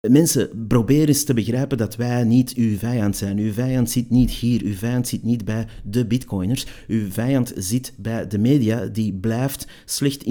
mensen, 0.00 0.66
probeer 0.68 1.08
eens 1.08 1.24
te 1.24 1.34
begrijpen 1.34 1.78
dat 1.78 1.96
wij 1.96 2.24
niet 2.24 2.54
uw 2.54 2.76
vijand 2.76 3.16
zijn. 3.16 3.38
Uw 3.38 3.52
vijand 3.52 3.90
zit 3.90 4.10
niet 4.10 4.30
hier, 4.30 4.62
uw 4.62 4.74
vijand 4.74 5.08
zit 5.08 5.22
niet 5.22 5.44
bij 5.44 5.66
de 5.84 6.06
bitcoiners. 6.06 6.66
Uw 6.86 7.10
vijand 7.10 7.52
zit 7.56 7.94
bij 7.98 8.26
de 8.26 8.38
media, 8.38 8.86
die 8.86 9.14
blijft 9.14 9.66
slecht 9.84 10.22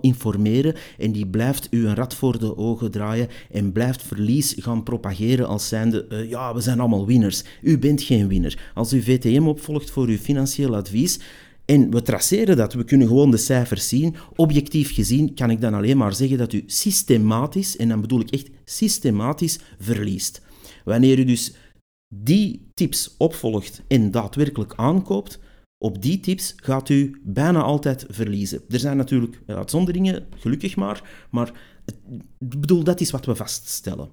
informeren 0.00 0.74
en 0.98 1.12
die 1.12 1.26
blijft 1.26 1.68
u 1.70 1.86
een 1.86 1.94
rat 1.94 2.14
voor 2.14 2.38
de 2.38 2.56
ogen 2.56 2.90
draaien 2.90 3.28
en 3.50 3.72
blijft 3.72 4.02
verlies 4.02 4.54
gaan 4.58 4.82
propageren 4.82 5.48
als 5.48 5.68
zijnde, 5.68 6.06
uh, 6.08 6.30
ja, 6.30 6.54
we 6.54 6.60
zijn 6.60 6.80
allemaal 6.80 7.06
winners. 7.06 7.44
U 7.62 7.78
bent 7.78 8.02
geen 8.02 8.28
winner. 8.28 8.58
Als 8.74 8.92
u 8.92 9.02
VTM 9.02 9.46
opvolgt 9.46 9.90
voor 9.90 10.06
uw 10.06 10.16
financieel 10.16 10.76
advies, 10.76 11.18
en 11.70 11.90
we 11.90 12.02
traceren 12.02 12.56
dat, 12.56 12.72
we 12.72 12.84
kunnen 12.84 13.06
gewoon 13.06 13.30
de 13.30 13.36
cijfers 13.36 13.88
zien. 13.88 14.16
Objectief 14.36 14.94
gezien 14.94 15.34
kan 15.34 15.50
ik 15.50 15.60
dan 15.60 15.74
alleen 15.74 15.96
maar 15.96 16.14
zeggen 16.14 16.38
dat 16.38 16.52
u 16.52 16.62
systematisch, 16.66 17.76
en 17.76 17.88
dan 17.88 18.00
bedoel 18.00 18.20
ik 18.20 18.30
echt 18.30 18.50
systematisch, 18.64 19.58
verliest. 19.78 20.42
Wanneer 20.84 21.18
u 21.18 21.24
dus 21.24 21.54
die 22.14 22.70
tips 22.74 23.14
opvolgt 23.18 23.82
en 23.88 24.10
daadwerkelijk 24.10 24.74
aankoopt, 24.76 25.38
op 25.84 26.02
die 26.02 26.20
tips 26.20 26.52
gaat 26.56 26.88
u 26.88 27.20
bijna 27.22 27.62
altijd 27.62 28.06
verliezen. 28.08 28.62
Er 28.68 28.78
zijn 28.78 28.96
natuurlijk 28.96 29.42
uitzonderingen, 29.46 30.26
gelukkig 30.36 30.76
maar, 30.76 31.26
maar 31.30 31.52
ik 32.38 32.60
bedoel, 32.60 32.84
dat 32.84 33.00
is 33.00 33.10
wat 33.10 33.26
we 33.26 33.34
vaststellen. 33.34 34.10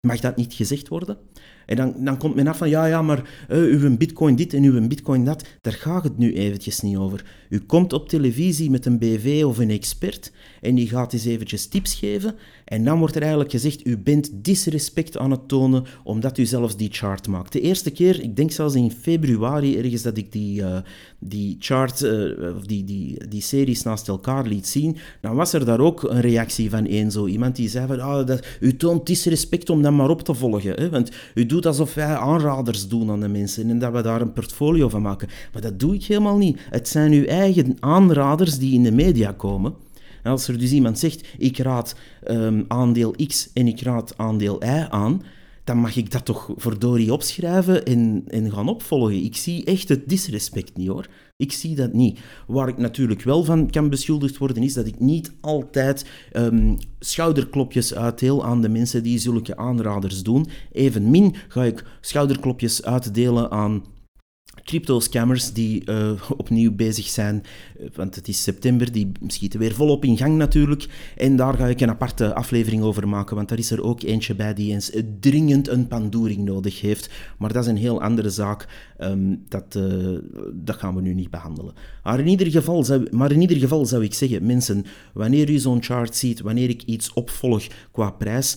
Mag 0.00 0.20
dat 0.20 0.36
niet 0.36 0.54
gezegd 0.54 0.88
worden? 0.88 1.18
En 1.66 1.76
dan, 1.76 1.94
dan 1.98 2.18
komt 2.18 2.34
men 2.34 2.46
af 2.46 2.58
van, 2.58 2.68
ja, 2.68 2.86
ja, 2.86 3.02
maar 3.02 3.46
uh, 3.48 3.82
uw 3.82 3.96
bitcoin 3.96 4.36
dit 4.36 4.54
en 4.54 4.62
uw 4.62 4.88
bitcoin 4.88 5.24
dat. 5.24 5.44
Daar 5.60 5.72
gaat 5.72 6.04
het 6.04 6.18
nu 6.18 6.34
eventjes 6.34 6.80
niet 6.80 6.96
over. 6.96 7.24
U 7.48 7.58
komt 7.58 7.92
op 7.92 8.08
televisie 8.08 8.70
met 8.70 8.86
een 8.86 8.98
BV 8.98 9.42
of 9.46 9.58
een 9.58 9.70
expert 9.70 10.32
en 10.60 10.74
die 10.74 10.88
gaat 10.88 11.12
eens 11.12 11.24
eventjes 11.24 11.66
tips 11.66 11.94
geven. 11.94 12.34
En 12.64 12.84
dan 12.84 12.98
wordt 12.98 13.14
er 13.14 13.20
eigenlijk 13.20 13.50
gezegd, 13.50 13.86
u 13.86 13.98
bent 13.98 14.30
disrespect 14.32 15.18
aan 15.18 15.30
het 15.30 15.48
tonen 15.48 15.84
omdat 16.04 16.38
u 16.38 16.44
zelfs 16.44 16.76
die 16.76 16.88
chart 16.92 17.28
maakt. 17.28 17.52
De 17.52 17.60
eerste 17.60 17.90
keer, 17.90 18.20
ik 18.20 18.36
denk 18.36 18.50
zelfs 18.50 18.74
in 18.74 18.90
februari 18.90 19.78
ergens 19.78 20.02
dat 20.02 20.16
ik 20.16 20.32
die, 20.32 20.60
uh, 20.60 20.76
die 21.18 21.56
chart, 21.58 22.02
uh, 22.02 22.56
of 22.56 22.66
die, 22.66 22.84
die, 22.84 23.28
die 23.28 23.42
series 23.42 23.82
naast 23.82 24.08
elkaar 24.08 24.46
liet 24.46 24.66
zien, 24.66 24.96
dan 25.20 25.34
was 25.34 25.52
er 25.52 25.64
daar 25.64 25.80
ook 25.80 26.02
een 26.02 26.20
reactie 26.20 26.70
van 26.70 26.86
één 26.86 27.10
zo. 27.10 27.26
Iemand 27.26 27.56
die 27.56 27.68
zei 27.68 27.86
van, 27.86 28.00
ah, 28.00 28.26
dat, 28.26 28.46
u 28.60 28.76
toont 28.76 29.06
disrespect 29.06 29.70
om 29.70 29.82
dat 29.82 29.92
maar 29.92 30.10
op 30.10 30.22
te 30.22 30.34
volgen. 30.34 30.74
Hè? 30.74 30.90
Want 30.90 31.10
u 31.34 31.46
doet 31.54 31.66
alsof 31.66 31.94
wij 31.94 32.16
aanraders 32.16 32.88
doen 32.88 33.10
aan 33.10 33.20
de 33.20 33.28
mensen 33.28 33.70
en 33.70 33.78
dat 33.78 33.92
we 33.92 34.02
daar 34.02 34.20
een 34.20 34.32
portfolio 34.32 34.88
van 34.88 35.02
maken. 35.02 35.28
Maar 35.52 35.62
dat 35.62 35.80
doe 35.80 35.94
ik 35.94 36.04
helemaal 36.04 36.36
niet. 36.36 36.60
Het 36.70 36.88
zijn 36.88 37.12
uw 37.12 37.24
eigen 37.24 37.76
aanraders 37.80 38.58
die 38.58 38.74
in 38.74 38.82
de 38.82 38.92
media 38.92 39.32
komen. 39.32 39.74
En 40.22 40.30
als 40.30 40.48
er 40.48 40.58
dus 40.58 40.72
iemand 40.72 40.98
zegt, 40.98 41.26
ik 41.38 41.58
raad 41.58 41.94
um, 42.30 42.64
aandeel 42.68 43.14
X 43.26 43.50
en 43.52 43.66
ik 43.66 43.80
raad 43.80 44.14
aandeel 44.16 44.64
Y 44.64 44.86
aan, 44.88 45.22
dan 45.64 45.76
mag 45.76 45.96
ik 45.96 46.10
dat 46.10 46.24
toch 46.24 46.50
verdorie 46.56 47.12
opschrijven 47.12 47.84
en, 47.84 48.24
en 48.28 48.52
gaan 48.52 48.68
opvolgen. 48.68 49.24
Ik 49.24 49.36
zie 49.36 49.64
echt 49.64 49.88
het 49.88 50.08
disrespect 50.08 50.76
niet 50.76 50.88
hoor. 50.88 51.06
Ik 51.36 51.52
zie 51.52 51.74
dat 51.74 51.92
niet. 51.92 52.18
Waar 52.46 52.68
ik 52.68 52.78
natuurlijk 52.78 53.22
wel 53.22 53.44
van 53.44 53.70
kan 53.70 53.90
beschuldigd 53.90 54.38
worden, 54.38 54.62
is 54.62 54.74
dat 54.74 54.86
ik 54.86 55.00
niet 55.00 55.32
altijd 55.40 56.06
um, 56.32 56.76
schouderklopjes 56.98 57.94
uitdeel 57.94 58.44
aan 58.44 58.62
de 58.62 58.68
mensen 58.68 59.02
die 59.02 59.18
zulke 59.18 59.56
aanraders 59.56 60.22
doen. 60.22 60.46
Evenmin 60.72 61.34
ga 61.48 61.64
ik 61.64 61.84
schouderklopjes 62.00 62.84
uitdelen 62.84 63.50
aan 63.50 63.84
crypto-scammers 64.64 65.52
die 65.52 65.82
uh, 65.90 66.10
opnieuw 66.36 66.74
bezig 66.74 67.06
zijn, 67.06 67.42
eh, 67.78 67.86
want 67.94 68.14
het 68.14 68.28
is 68.28 68.42
september, 68.42 68.92
die 68.92 69.12
schieten 69.26 69.60
weer 69.60 69.74
volop 69.74 70.04
in 70.04 70.16
gang 70.16 70.36
natuurlijk. 70.36 70.86
En 71.16 71.36
daar 71.36 71.54
ga 71.54 71.66
ik 71.66 71.80
een 71.80 71.88
aparte 71.88 72.34
aflevering 72.34 72.82
over 72.82 73.08
maken, 73.08 73.36
want 73.36 73.48
daar 73.48 73.58
is 73.58 73.70
er 73.70 73.82
ook 73.82 74.02
eentje 74.02 74.34
bij 74.34 74.54
die 74.54 74.72
eens 74.72 74.92
dringend 75.20 75.68
een 75.68 75.88
pandoering 75.88 76.44
nodig 76.44 76.80
heeft. 76.80 77.10
Maar 77.38 77.52
dat 77.52 77.62
is 77.62 77.70
een 77.70 77.76
heel 77.76 78.02
andere 78.02 78.30
zaak, 78.30 78.68
um, 78.98 79.42
dat, 79.48 79.74
uh, 79.76 80.18
dat 80.52 80.76
gaan 80.76 80.94
we 80.94 81.00
nu 81.00 81.14
niet 81.14 81.30
behandelen. 81.30 81.74
Maar 82.02 82.20
in, 82.20 82.26
ieder 82.26 82.50
geval 82.50 82.84
zou, 82.84 83.06
maar 83.10 83.32
in 83.32 83.40
ieder 83.40 83.56
geval 83.56 83.86
zou 83.86 84.04
ik 84.04 84.14
zeggen, 84.14 84.46
mensen, 84.46 84.84
wanneer 85.12 85.50
u 85.50 85.58
zo'n 85.58 85.82
chart 85.82 86.16
ziet, 86.16 86.40
wanneer 86.40 86.68
ik 86.68 86.82
iets 86.82 87.12
opvolg 87.12 87.66
qua 87.92 88.10
prijs, 88.10 88.56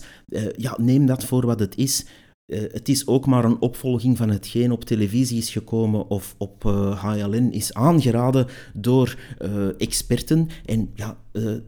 ja, 0.56 0.76
neem 0.80 1.06
dat 1.06 1.24
voor 1.24 1.46
wat 1.46 1.60
het 1.60 1.76
is. 1.76 2.04
Uh, 2.48 2.60
het 2.60 2.88
is 2.88 3.06
ook 3.06 3.26
maar 3.26 3.44
een 3.44 3.60
opvolging 3.60 4.16
van 4.16 4.30
hetgeen 4.30 4.72
op 4.72 4.84
televisie 4.84 5.38
is 5.38 5.50
gekomen 5.50 6.08
of 6.08 6.34
op 6.38 6.64
uh, 6.64 6.72
eh, 6.72 7.04
HLN 7.04 7.52
is 7.52 7.74
aangeraden 7.74 8.46
door 8.74 9.16
uh, 9.42 9.80
experten. 9.80 10.48
En 10.64 10.90
ja, 10.94 11.16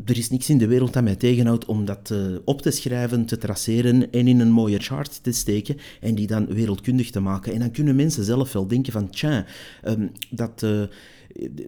er 0.04 0.18
is 0.18 0.30
niks 0.30 0.50
in 0.50 0.58
de 0.58 0.66
wereld 0.66 0.92
dat 0.92 1.02
mij 1.02 1.16
tegenhoudt 1.16 1.64
om 1.64 1.84
dat 1.84 2.14
op 2.44 2.62
te 2.62 2.70
schrijven, 2.70 3.24
te 3.24 3.38
traceren 3.38 4.12
en 4.12 4.28
in 4.28 4.40
een 4.40 4.50
mooie 4.50 4.78
chart 4.78 5.22
te 5.22 5.32
steken 5.32 5.76
en 6.00 6.14
die 6.14 6.26
dan 6.26 6.46
wereldkundig 6.46 7.10
te 7.10 7.20
maken. 7.20 7.52
En 7.52 7.58
dan 7.58 7.70
kunnen 7.70 7.96
mensen 7.96 8.24
zelf 8.24 8.52
wel 8.52 8.66
denken 8.66 8.92
van, 8.92 9.10
tja, 9.10 9.46
um, 9.84 10.12
dat 10.30 10.66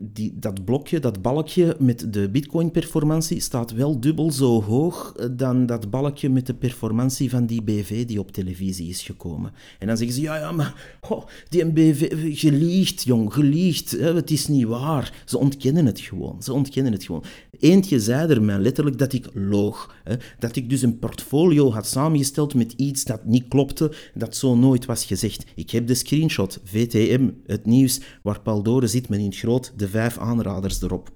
die, 0.00 0.32
dat 0.34 0.64
blokje, 0.64 1.00
dat 1.00 1.22
balkje 1.22 1.76
met 1.78 2.12
de 2.12 2.30
bitcoin-performantie 2.30 3.40
staat 3.40 3.72
wel 3.72 4.00
dubbel 4.00 4.30
zo 4.30 4.62
hoog 4.62 5.12
dan 5.30 5.66
dat 5.66 5.90
balkje 5.90 6.28
met 6.28 6.46
de 6.46 6.54
performantie 6.54 7.30
van 7.30 7.46
die 7.46 7.62
BV 7.62 8.06
die 8.06 8.20
op 8.20 8.32
televisie 8.32 8.88
is 8.88 9.02
gekomen. 9.02 9.52
En 9.78 9.86
dan 9.86 9.96
zeggen 9.96 10.16
ze, 10.16 10.22
ja, 10.22 10.36
ja, 10.36 10.52
maar 10.52 10.98
die 11.48 11.72
BV, 11.72 12.10
geliegt, 12.38 13.02
jong, 13.02 13.32
geliegt, 13.32 13.90
hè, 13.90 14.14
het 14.14 14.30
is 14.30 14.46
niet 14.46 14.66
waar. 14.66 15.22
Ze 15.24 15.38
ontkennen 15.38 15.86
het 15.86 16.00
gewoon, 16.00 16.42
ze 16.42 16.52
ontkennen 16.52 16.92
het 16.92 17.04
gewoon. 17.04 17.24
Eentje 17.58 18.00
zei 18.00 18.30
er 18.30 18.42
mij 18.42 18.58
letterlijk 18.58 18.98
dat 18.98 19.12
ik 19.12 19.28
loog. 19.34 19.94
Hè, 20.04 20.14
dat 20.38 20.56
ik 20.56 20.70
dus 20.70 20.82
een 20.82 20.98
portfolio 20.98 21.70
had 21.72 21.86
samengesteld 21.86 22.54
met 22.54 22.72
iets 22.76 23.04
dat 23.04 23.24
niet 23.24 23.48
klopte, 23.48 23.92
dat 24.14 24.36
zo 24.36 24.56
nooit 24.56 24.84
was 24.84 25.04
gezegd. 25.04 25.44
Ik 25.54 25.70
heb 25.70 25.86
de 25.86 25.94
screenshot, 25.94 26.60
VTM, 26.64 27.30
het 27.46 27.66
nieuws, 27.66 28.00
waar 28.22 28.40
Paul 28.40 28.82
zit 28.84 29.08
met 29.08 29.18
in 29.18 29.24
het 29.24 29.34
de 29.76 29.88
vijf 29.88 30.18
aanraders 30.18 30.82
erop. 30.82 31.10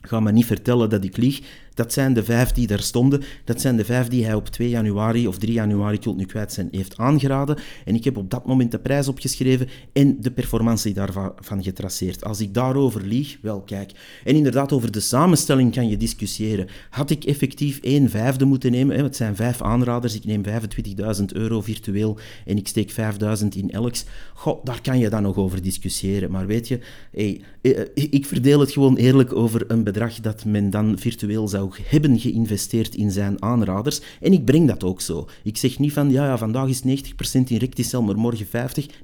Ga 0.00 0.20
me 0.20 0.32
niet 0.32 0.46
vertellen 0.46 0.90
dat 0.90 1.04
ik 1.04 1.16
lieg. 1.16 1.68
Dat 1.74 1.92
zijn 1.92 2.14
de 2.14 2.24
vijf 2.24 2.52
die 2.52 2.66
daar 2.66 2.82
stonden. 2.82 3.22
Dat 3.44 3.60
zijn 3.60 3.76
de 3.76 3.84
vijf 3.84 4.08
die 4.08 4.24
hij 4.24 4.34
op 4.34 4.48
2 4.48 4.68
januari 4.68 5.26
of 5.26 5.38
3 5.38 5.52
januari, 5.52 5.96
ik 5.96 6.04
het 6.04 6.16
nu 6.16 6.24
kwijt 6.24 6.52
zijn, 6.52 6.68
heeft 6.70 6.96
aangeraden. 6.96 7.58
En 7.84 7.94
ik 7.94 8.04
heb 8.04 8.16
op 8.16 8.30
dat 8.30 8.46
moment 8.46 8.70
de 8.70 8.78
prijs 8.78 9.08
opgeschreven 9.08 9.68
en 9.92 10.16
de 10.20 10.30
performantie 10.30 10.94
daarvan 10.94 11.62
getraceerd. 11.62 12.24
Als 12.24 12.40
ik 12.40 12.54
daarover 12.54 13.02
lieg, 13.06 13.38
wel 13.42 13.60
kijk. 13.60 13.92
En 14.24 14.34
inderdaad, 14.34 14.72
over 14.72 14.92
de 14.92 15.00
samenstelling 15.00 15.72
kan 15.72 15.88
je 15.88 15.96
discussiëren. 15.96 16.68
Had 16.90 17.10
ik 17.10 17.24
effectief 17.24 17.78
één 17.80 18.10
vijfde 18.10 18.44
moeten 18.44 18.70
nemen? 18.70 19.04
Het 19.04 19.16
zijn 19.16 19.36
vijf 19.36 19.62
aanraders, 19.62 20.14
ik 20.14 20.24
neem 20.24 20.42
25.000 21.18 21.24
euro 21.32 21.60
virtueel 21.60 22.18
en 22.46 22.56
ik 22.56 22.68
steek 22.68 22.92
5.000 22.92 23.48
in 23.48 23.70
Elks. 23.70 24.04
Goh, 24.34 24.64
daar 24.64 24.80
kan 24.80 24.98
je 24.98 25.08
dan 25.08 25.22
nog 25.22 25.36
over 25.36 25.62
discussiëren. 25.62 26.30
Maar 26.30 26.46
weet 26.46 26.68
je, 26.68 26.78
hey, 27.12 27.40
eh, 27.62 27.80
ik 27.94 28.26
verdeel 28.26 28.60
het 28.60 28.72
gewoon 28.72 28.96
eerlijk 28.96 29.34
over 29.34 29.64
een 29.70 29.84
bedrag 29.84 30.20
dat 30.20 30.44
men 30.44 30.70
dan 30.70 30.98
virtueel 30.98 31.48
zou 31.48 31.59
hebben 31.82 32.18
geïnvesteerd 32.18 32.94
in 32.94 33.10
zijn 33.10 33.42
aanraders. 33.42 34.00
En 34.20 34.32
ik 34.32 34.44
breng 34.44 34.68
dat 34.68 34.84
ook 34.84 35.00
zo. 35.00 35.28
Ik 35.42 35.56
zeg 35.56 35.78
niet 35.78 35.92
van, 35.92 36.10
ja, 36.10 36.26
ja 36.26 36.38
vandaag 36.38 36.68
is 36.68 36.82
90% 36.82 36.84
in 37.46 37.56
Recticel, 37.56 38.02
maar 38.02 38.18
morgen 38.18 38.46
50%. 38.46 38.50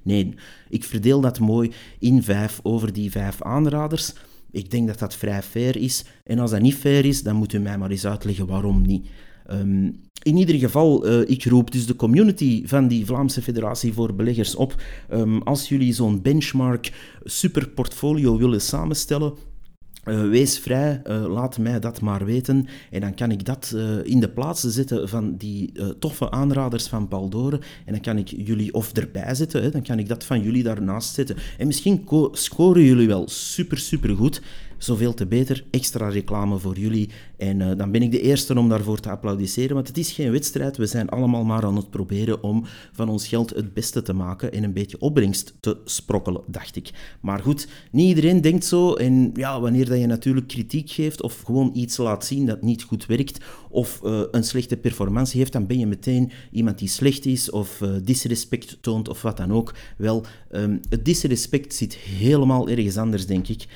Nee, 0.03 0.35
ik 0.69 0.85
verdeel 0.85 1.21
dat 1.21 1.39
mooi 1.39 1.71
in 1.99 2.23
vijf 2.23 2.61
over 2.63 2.93
die 2.93 3.11
vijf 3.11 3.43
aanraders. 3.43 4.13
Ik 4.51 4.71
denk 4.71 4.87
dat 4.87 4.99
dat 4.99 5.15
vrij 5.15 5.43
fair 5.43 5.77
is. 5.77 6.05
En 6.25 6.39
als 6.39 6.51
dat 6.51 6.61
niet 6.61 6.75
fair 6.75 7.05
is, 7.05 7.23
dan 7.23 7.37
moet 7.37 7.53
u 7.53 7.59
mij 7.59 7.79
maar 7.79 7.91
eens 7.91 8.07
uitleggen 8.07 8.47
waarom 8.47 8.87
niet. 8.87 9.07
Ehm, 9.47 9.91
in 10.23 10.37
ieder 10.37 10.55
geval, 10.55 11.07
uh, 11.07 11.29
ik 11.29 11.45
roep 11.45 11.71
dus 11.71 11.87
de 11.87 11.97
community 11.97 12.67
van 12.67 12.89
die 12.89 13.07
Vlaamse 13.07 13.43
Federatie 13.43 13.93
voor 13.93 14.15
Beleggers 14.15 14.55
op. 14.55 14.83
Um, 15.13 15.43
als 15.43 15.69
jullie 15.69 15.93
zo'n 15.93 16.23
benchmark 16.23 16.93
superportfolio 17.25 18.39
willen 18.39 18.61
samenstellen, 18.61 19.35
uh, 20.07 20.29
wees 20.29 20.59
vrij, 20.59 21.03
uh, 21.07 21.27
laat 21.27 21.59
mij 21.59 21.81
dat 21.81 22.01
maar 22.01 22.25
weten. 22.25 22.67
En 22.91 23.01
dan 23.01 23.15
kan 23.15 23.31
ik 23.31 23.45
dat 23.45 23.73
uh, 23.75 24.05
in 24.05 24.21
de 24.21 24.29
plaats 24.29 24.61
zetten 24.61 25.09
van 25.09 25.37
die 25.37 25.73
toffe 25.99 26.31
aanraders 26.31 26.87
van 26.87 27.09
Paldoren. 27.09 27.61
En 27.85 27.93
dan 27.93 28.03
kan 28.03 28.19
ik 28.19 28.29
jullie 28.29 28.75
of 28.75 28.93
erbij 28.93 29.35
zetten, 29.35 29.63
hè, 29.63 29.71
dan 29.71 29.83
kan 29.83 29.99
ik 29.99 30.09
dat 30.09 30.25
van 30.25 30.43
jullie 30.43 30.63
daarnaast 30.63 31.15
zetten. 31.15 31.37
En 31.59 31.67
misschien 31.67 32.09
scoren 32.33 32.83
jullie 32.83 33.07
wel 33.07 33.29
super, 33.29 33.79
super 33.79 34.17
goed 34.17 34.41
zoveel 34.79 35.15
te 35.15 35.27
beter. 35.27 35.65
Extra 35.71 36.09
reclame 36.09 36.59
voor 36.59 36.79
jullie. 36.79 37.11
En 37.37 37.61
uh, 37.61 37.71
dan 37.77 37.91
ben 37.91 38.03
ik 38.03 38.11
de 38.11 38.21
eerste 38.21 38.59
om 38.59 38.69
daarvoor 38.69 39.01
te 39.01 39.11
applaudisseren, 39.11 39.75
want 39.75 39.89
het 39.89 39.99
is 39.99 40.13
geen 40.13 40.31
wedstrijd. 40.31 40.77
We 40.77 40.87
zijn 40.87 41.09
allemaal 41.09 41.45
maar 41.45 41.65
aan 41.65 41.77
het 41.77 41.91
proberen 41.91 42.43
om 42.43 42.65
van 42.93 43.09
ons 43.09 43.29
geld 43.29 43.51
het 43.51 43.75
beste 43.75 44.03
te 44.03 44.13
maken 44.13 44.53
en 44.53 44.65
een 44.65 44.73
beetje 44.73 45.01
opbrengst 45.01 45.55
te 45.61 45.77
sprokkelen, 45.85 46.43
dacht 46.47 46.77
ik. 46.77 46.91
Maar 47.21 47.39
goed, 47.39 47.69
niet 47.91 48.09
iedereen 48.09 48.41
denkt 48.41 48.65
zo. 48.65 48.95
En 48.95 49.31
ja, 49.35 49.61
wanneer 49.61 49.89
dat 49.89 49.99
je 49.99 50.07
natuurlijk 50.07 50.49
kritiek 50.49 50.91
geeft 50.91 51.23
of 51.23 51.43
gewoon 51.43 51.71
iets 51.75 51.97
laat 51.97 52.25
zien 52.25 52.47
dat 52.47 52.63
niet 52.63 52.83
goed 52.83 53.07
werkt 53.07 53.45
of 53.71 54.01
uh, 54.05 54.21
een 54.31 54.45
slechte 54.45 54.77
performantie 54.77 55.39
heeft, 55.39 55.53
dan 55.53 55.67
ben 55.67 55.79
je 55.79 55.87
meteen 55.87 56.31
iemand 56.51 56.79
die 56.79 56.89
slecht 56.89 57.27
is 57.27 57.51
of 57.51 57.81
uh, 57.81 57.91
disrespect 58.03 58.79
toont 58.81 59.09
of 59.09 59.23
wat 59.23 59.37
dan 59.37 59.53
ook. 59.53 59.75
Wel, 59.97 60.25
um, 60.53 60.81
het 60.89 61.05
disrespect 61.05 61.75
zit 61.75 61.95
helemaal 61.95 62.69
ergens 62.69 62.97
anders, 62.97 63.27
denk 63.27 63.49
ik, 63.49 63.67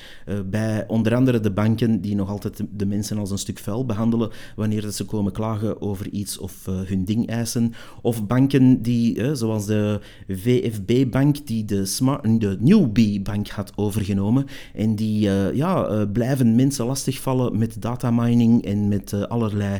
bij 0.45 0.87
onder 0.87 1.15
andere 1.15 1.39
de 1.39 1.51
banken 1.51 2.01
die 2.01 2.15
nog 2.15 2.29
altijd 2.29 2.61
de 2.71 2.85
mensen 2.85 3.17
als 3.17 3.31
een 3.31 3.37
stuk 3.37 3.50
vuil 3.59 3.85
behandelen 3.85 4.29
wanneer 4.55 4.91
ze 4.91 5.05
komen 5.05 5.31
klagen 5.31 5.81
over 5.81 6.09
iets 6.09 6.37
of 6.37 6.67
uh, 6.69 6.75
hun 6.81 7.05
ding 7.05 7.27
eisen. 7.27 7.73
Of 8.01 8.27
banken 8.27 8.81
die, 8.81 9.17
uh, 9.17 9.31
zoals 9.33 9.65
de 9.65 9.99
VFB-bank, 10.27 11.47
die 11.47 11.65
de, 11.65 11.85
smart, 11.85 12.41
de 12.41 12.57
Newbie-bank 12.59 13.47
had 13.47 13.71
overgenomen. 13.75 14.45
En 14.73 14.95
die 14.95 15.27
uh, 15.27 15.53
ja, 15.53 16.05
blijven 16.05 16.55
mensen 16.55 16.85
lastigvallen 16.85 17.57
met 17.57 17.81
datamining 17.81 18.65
en 18.65 18.87
met 18.87 19.29
allerlei 19.29 19.79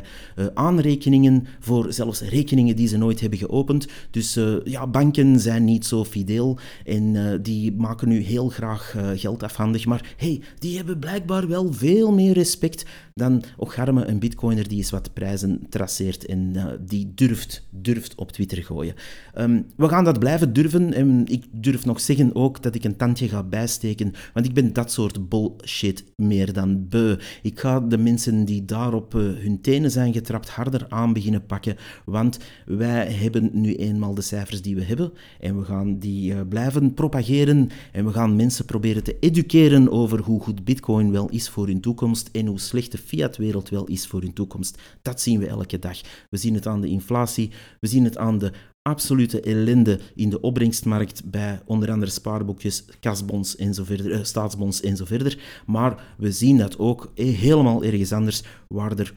aanrekeningen 0.54 1.46
voor 1.60 1.92
zelfs 1.92 2.20
rekeningen 2.20 2.76
die 2.76 2.88
ze 2.88 2.98
nooit 2.98 3.20
hebben 3.20 3.38
geopend. 3.38 3.86
Dus 4.10 4.38
ja, 4.64 4.86
banken 4.86 5.40
zijn 5.40 5.64
niet 5.64 5.86
zo 5.86 6.04
fideel 6.04 6.58
en 6.84 7.38
die 7.42 7.72
maken 7.72 8.08
nu 8.08 8.20
heel 8.20 8.48
graag 8.48 8.96
geld 9.14 9.42
afhandig. 9.42 9.86
Maar 9.86 10.14
hey, 10.16 10.40
die 10.58 10.76
hebben 10.76 10.98
blijkbaar 10.98 11.48
wel 11.48 11.72
veel 11.72 12.12
meer 12.12 12.32
respect 12.32 12.84
dan 13.14 13.42
Ocharme, 13.62 14.06
een 14.06 14.18
bitcoiner 14.18 14.68
die 14.68 14.78
eens 14.78 14.90
wat 14.90 15.12
prijzen 15.12 15.66
traceert 15.68 16.26
en 16.26 16.52
uh, 16.54 16.66
die 16.80 17.12
durft, 17.14 17.68
durft 17.70 18.14
op 18.14 18.32
Twitter 18.32 18.64
gooien. 18.64 18.94
Um, 19.38 19.66
we 19.76 19.88
gaan 19.88 20.04
dat 20.04 20.18
blijven 20.18 20.52
durven 20.52 20.92
en 20.92 21.24
ik 21.26 21.44
durf 21.50 21.84
nog 21.84 22.00
zeggen 22.00 22.34
ook 22.34 22.62
dat 22.62 22.74
ik 22.74 22.84
een 22.84 22.96
tandje 22.96 23.28
ga 23.28 23.42
bijsteken, 23.42 24.12
want 24.34 24.46
ik 24.46 24.54
ben 24.54 24.72
dat 24.72 24.92
soort 24.92 25.28
bullshit 25.28 26.04
meer 26.16 26.52
dan 26.52 26.88
beu. 26.88 27.16
Ik 27.42 27.60
ga 27.60 27.80
de 27.80 27.98
mensen 27.98 28.44
die 28.44 28.64
daarop 28.64 29.14
uh, 29.14 29.22
hun 29.22 29.60
tenen 29.60 29.90
zijn 29.90 30.12
getrapt 30.12 30.48
harder 30.48 30.86
aan 30.88 31.12
beginnen 31.12 31.46
pakken, 31.46 31.76
want 32.04 32.38
wij 32.66 33.12
hebben 33.12 33.50
nu 33.52 33.74
eenmaal 33.74 34.14
de 34.14 34.22
cijfers 34.22 34.62
die 34.62 34.74
we 34.74 34.84
hebben 34.84 35.12
en 35.40 35.58
we 35.58 35.64
gaan 35.64 35.98
die 35.98 36.32
uh, 36.32 36.40
blijven 36.48 36.94
propageren 36.94 37.68
en 37.92 38.04
we 38.04 38.12
gaan 38.12 38.36
mensen 38.36 38.64
proberen 38.64 39.02
te 39.02 39.16
educeren 39.20 39.90
over 39.90 40.20
hoe 40.20 40.40
goed 40.40 40.64
bitcoin 40.64 41.12
wel 41.12 41.28
is 41.28 41.48
voor 41.48 41.66
hun 41.66 41.80
toekomst 41.80 42.28
en 42.32 42.46
hoe 42.46 42.60
slecht 42.60 42.92
de 42.92 42.98
wel 43.70 43.86
is 43.86 44.06
voor 44.06 44.20
hun 44.20 44.32
toekomst. 44.32 44.78
Dat 45.02 45.20
zien 45.20 45.40
we 45.40 45.46
elke 45.46 45.78
dag. 45.78 46.00
We 46.30 46.36
zien 46.36 46.54
het 46.54 46.66
aan 46.66 46.80
de 46.80 46.88
inflatie, 46.88 47.50
we 47.80 47.86
zien 47.86 48.04
het 48.04 48.18
aan 48.18 48.38
de 48.38 48.52
absolute 48.82 49.40
ellende 49.40 50.00
in 50.14 50.30
de 50.30 50.40
opbrengstmarkt 50.40 51.24
bij 51.24 51.60
onder 51.64 51.90
andere 51.90 52.10
spaarboekjes, 52.10 52.84
kasbonds 53.00 53.56
en 53.56 53.74
zo 53.74 53.84
verder, 53.84 54.12
eh, 54.12 54.22
staatsbonds 54.22 54.80
en 54.80 54.96
zo 54.96 55.04
verder. 55.04 55.62
Maar 55.66 56.14
we 56.18 56.32
zien 56.32 56.58
dat 56.58 56.78
ook 56.78 57.12
eh, 57.14 57.36
helemaal 57.36 57.84
ergens 57.84 58.12
anders, 58.12 58.42
waar 58.68 58.98
er 58.98 59.14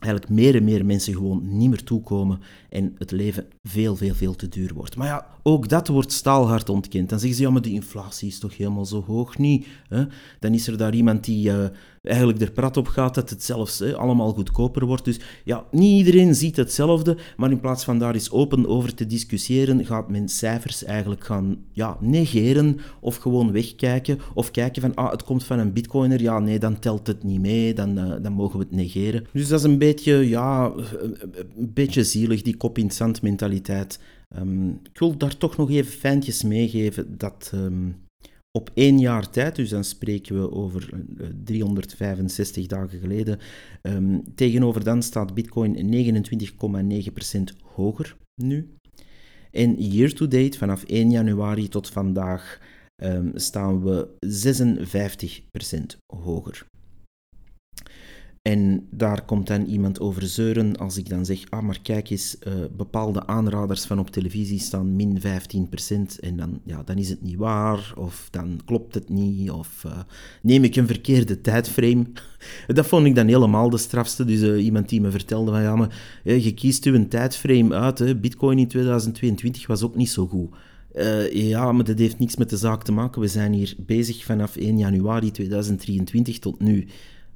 eigenlijk 0.00 0.32
meer 0.32 0.54
en 0.54 0.64
meer 0.64 0.84
mensen 0.84 1.14
gewoon 1.14 1.56
niet 1.56 1.68
meer 1.68 1.84
toekomen 1.84 2.40
en 2.68 2.94
het 2.98 3.10
leven 3.10 3.46
veel, 3.68 3.96
veel, 3.96 4.14
veel 4.14 4.36
te 4.36 4.48
duur 4.48 4.74
wordt. 4.74 4.96
Maar 4.96 5.06
ja, 5.06 5.26
ook 5.50 5.68
dat 5.68 5.88
wordt 5.88 6.12
staalhard 6.12 6.68
ontkend. 6.68 7.08
Dan 7.08 7.18
zeggen 7.18 7.36
ze, 7.36 7.42
ja, 7.42 7.50
maar 7.50 7.62
die 7.62 7.74
inflatie 7.74 8.28
is 8.28 8.38
toch 8.38 8.56
helemaal 8.56 8.84
zo 8.84 9.04
hoog 9.06 9.38
niet? 9.38 9.66
Hè? 9.88 10.04
Dan 10.38 10.54
is 10.54 10.66
er 10.66 10.76
daar 10.76 10.94
iemand 10.94 11.24
die 11.24 11.48
uh, 11.48 11.64
eigenlijk 12.02 12.40
er 12.40 12.50
prat 12.50 12.76
op 12.76 12.86
gaat 12.86 13.14
dat 13.14 13.30
het 13.30 13.42
zelfs 13.42 13.78
hè, 13.78 13.96
allemaal 13.96 14.32
goedkoper 14.32 14.86
wordt. 14.86 15.04
Dus 15.04 15.20
ja, 15.44 15.64
niet 15.70 16.06
iedereen 16.06 16.34
ziet 16.34 16.56
hetzelfde, 16.56 17.16
maar 17.36 17.50
in 17.50 17.60
plaats 17.60 17.84
van 17.84 17.98
daar 17.98 18.14
eens 18.14 18.30
open 18.30 18.66
over 18.66 18.94
te 18.94 19.06
discussiëren, 19.06 19.86
gaat 19.86 20.10
men 20.10 20.28
cijfers 20.28 20.84
eigenlijk 20.84 21.24
gaan 21.24 21.56
ja, 21.72 21.96
negeren 22.00 22.78
of 23.00 23.16
gewoon 23.16 23.52
wegkijken. 23.52 24.18
Of 24.34 24.50
kijken 24.50 24.82
van, 24.82 24.94
ah, 24.94 25.10
het 25.10 25.24
komt 25.24 25.44
van 25.44 25.58
een 25.58 25.72
bitcoiner, 25.72 26.20
ja, 26.20 26.38
nee, 26.38 26.58
dan 26.58 26.78
telt 26.78 27.06
het 27.06 27.22
niet 27.22 27.40
mee, 27.40 27.74
dan, 27.74 27.98
uh, 27.98 28.14
dan 28.22 28.32
mogen 28.32 28.58
we 28.58 28.64
het 28.64 28.74
negeren. 28.74 29.26
Dus 29.32 29.48
dat 29.48 29.58
is 29.58 29.64
een 29.64 29.78
beetje, 29.78 30.28
ja, 30.28 30.72
een 31.56 31.72
beetje 31.74 32.04
zielig, 32.04 32.42
die 32.42 32.56
kop 32.56 32.78
in 32.78 32.84
het 32.84 32.94
zand 32.94 33.22
mentaliteit. 33.22 33.98
Um, 34.38 34.80
ik 34.92 34.98
wil 34.98 35.16
daar 35.16 35.36
toch 35.36 35.56
nog 35.56 35.70
even 35.70 35.92
fijntjes 35.92 36.42
meegeven 36.42 37.18
dat 37.18 37.50
um, 37.54 37.96
op 38.50 38.70
één 38.74 38.98
jaar 38.98 39.30
tijd, 39.30 39.56
dus 39.56 39.68
dan 39.68 39.84
spreken 39.84 40.40
we 40.40 40.50
over 40.50 40.90
365 41.44 42.62
eh, 42.62 42.68
dagen 42.68 42.98
geleden, 42.98 43.38
um, 43.82 44.34
tegenover 44.34 44.84
dan 44.84 45.02
staat 45.02 45.34
Bitcoin 45.34 45.76
29,9% 47.52 47.56
hoger 47.62 48.16
nu. 48.34 48.74
En 49.50 49.82
year 49.82 50.12
to 50.12 50.28
date, 50.28 50.58
vanaf 50.58 50.84
1 50.84 51.10
januari 51.10 51.68
tot 51.68 51.88
vandaag, 51.88 52.60
staan 53.34 53.82
we 53.82 54.08
56% 54.26 55.96
hoger. 56.06 56.66
En 58.42 58.86
daar 58.90 59.24
komt 59.24 59.46
dan 59.46 59.64
iemand 59.64 60.00
over 60.00 60.22
zeuren 60.22 60.76
als 60.76 60.96
ik 60.96 61.08
dan 61.08 61.24
zeg, 61.24 61.50
ah, 61.50 61.62
maar 61.62 61.80
kijk 61.82 62.10
eens, 62.10 62.36
uh, 62.46 62.54
bepaalde 62.76 63.26
aanraders 63.26 63.84
van 63.84 63.98
op 63.98 64.10
televisie 64.10 64.58
staan 64.58 64.96
min 64.96 65.20
15% 65.20 66.20
en 66.20 66.36
dan, 66.36 66.60
ja, 66.64 66.82
dan 66.82 66.96
is 66.96 67.08
het 67.08 67.22
niet 67.22 67.36
waar, 67.36 67.92
of 67.96 68.28
dan 68.30 68.60
klopt 68.64 68.94
het 68.94 69.08
niet, 69.08 69.50
of 69.50 69.82
uh, 69.86 69.98
neem 70.42 70.64
ik 70.64 70.76
een 70.76 70.86
verkeerde 70.86 71.40
tijdframe. 71.40 72.06
Dat 72.66 72.86
vond 72.86 73.06
ik 73.06 73.14
dan 73.14 73.26
helemaal 73.26 73.70
de 73.70 73.78
strafste. 73.78 74.24
Dus 74.24 74.40
uh, 74.40 74.64
iemand 74.64 74.88
die 74.88 75.00
me 75.00 75.10
vertelde 75.10 75.50
van, 75.50 75.62
ja, 75.62 75.76
maar 75.76 75.94
je 76.22 76.54
kiest 76.54 76.86
u 76.86 76.94
een 76.94 77.08
tijdframe 77.08 77.74
uit, 77.74 77.98
hè. 77.98 78.16
bitcoin 78.16 78.58
in 78.58 78.68
2022 78.68 79.66
was 79.66 79.82
ook 79.82 79.96
niet 79.96 80.10
zo 80.10 80.26
goed. 80.26 80.50
Ja, 81.32 81.72
maar 81.72 81.84
dat 81.84 81.98
heeft 81.98 82.18
niks 82.18 82.36
met 82.36 82.50
de 82.50 82.56
zaak 82.56 82.82
te 82.82 82.92
maken. 82.92 83.20
We 83.20 83.28
zijn 83.28 83.52
hier 83.52 83.74
bezig 83.78 84.24
vanaf 84.24 84.56
1 84.56 84.78
januari 84.78 85.30
2023 85.30 86.38
tot 86.38 86.60
nu. 86.60 86.86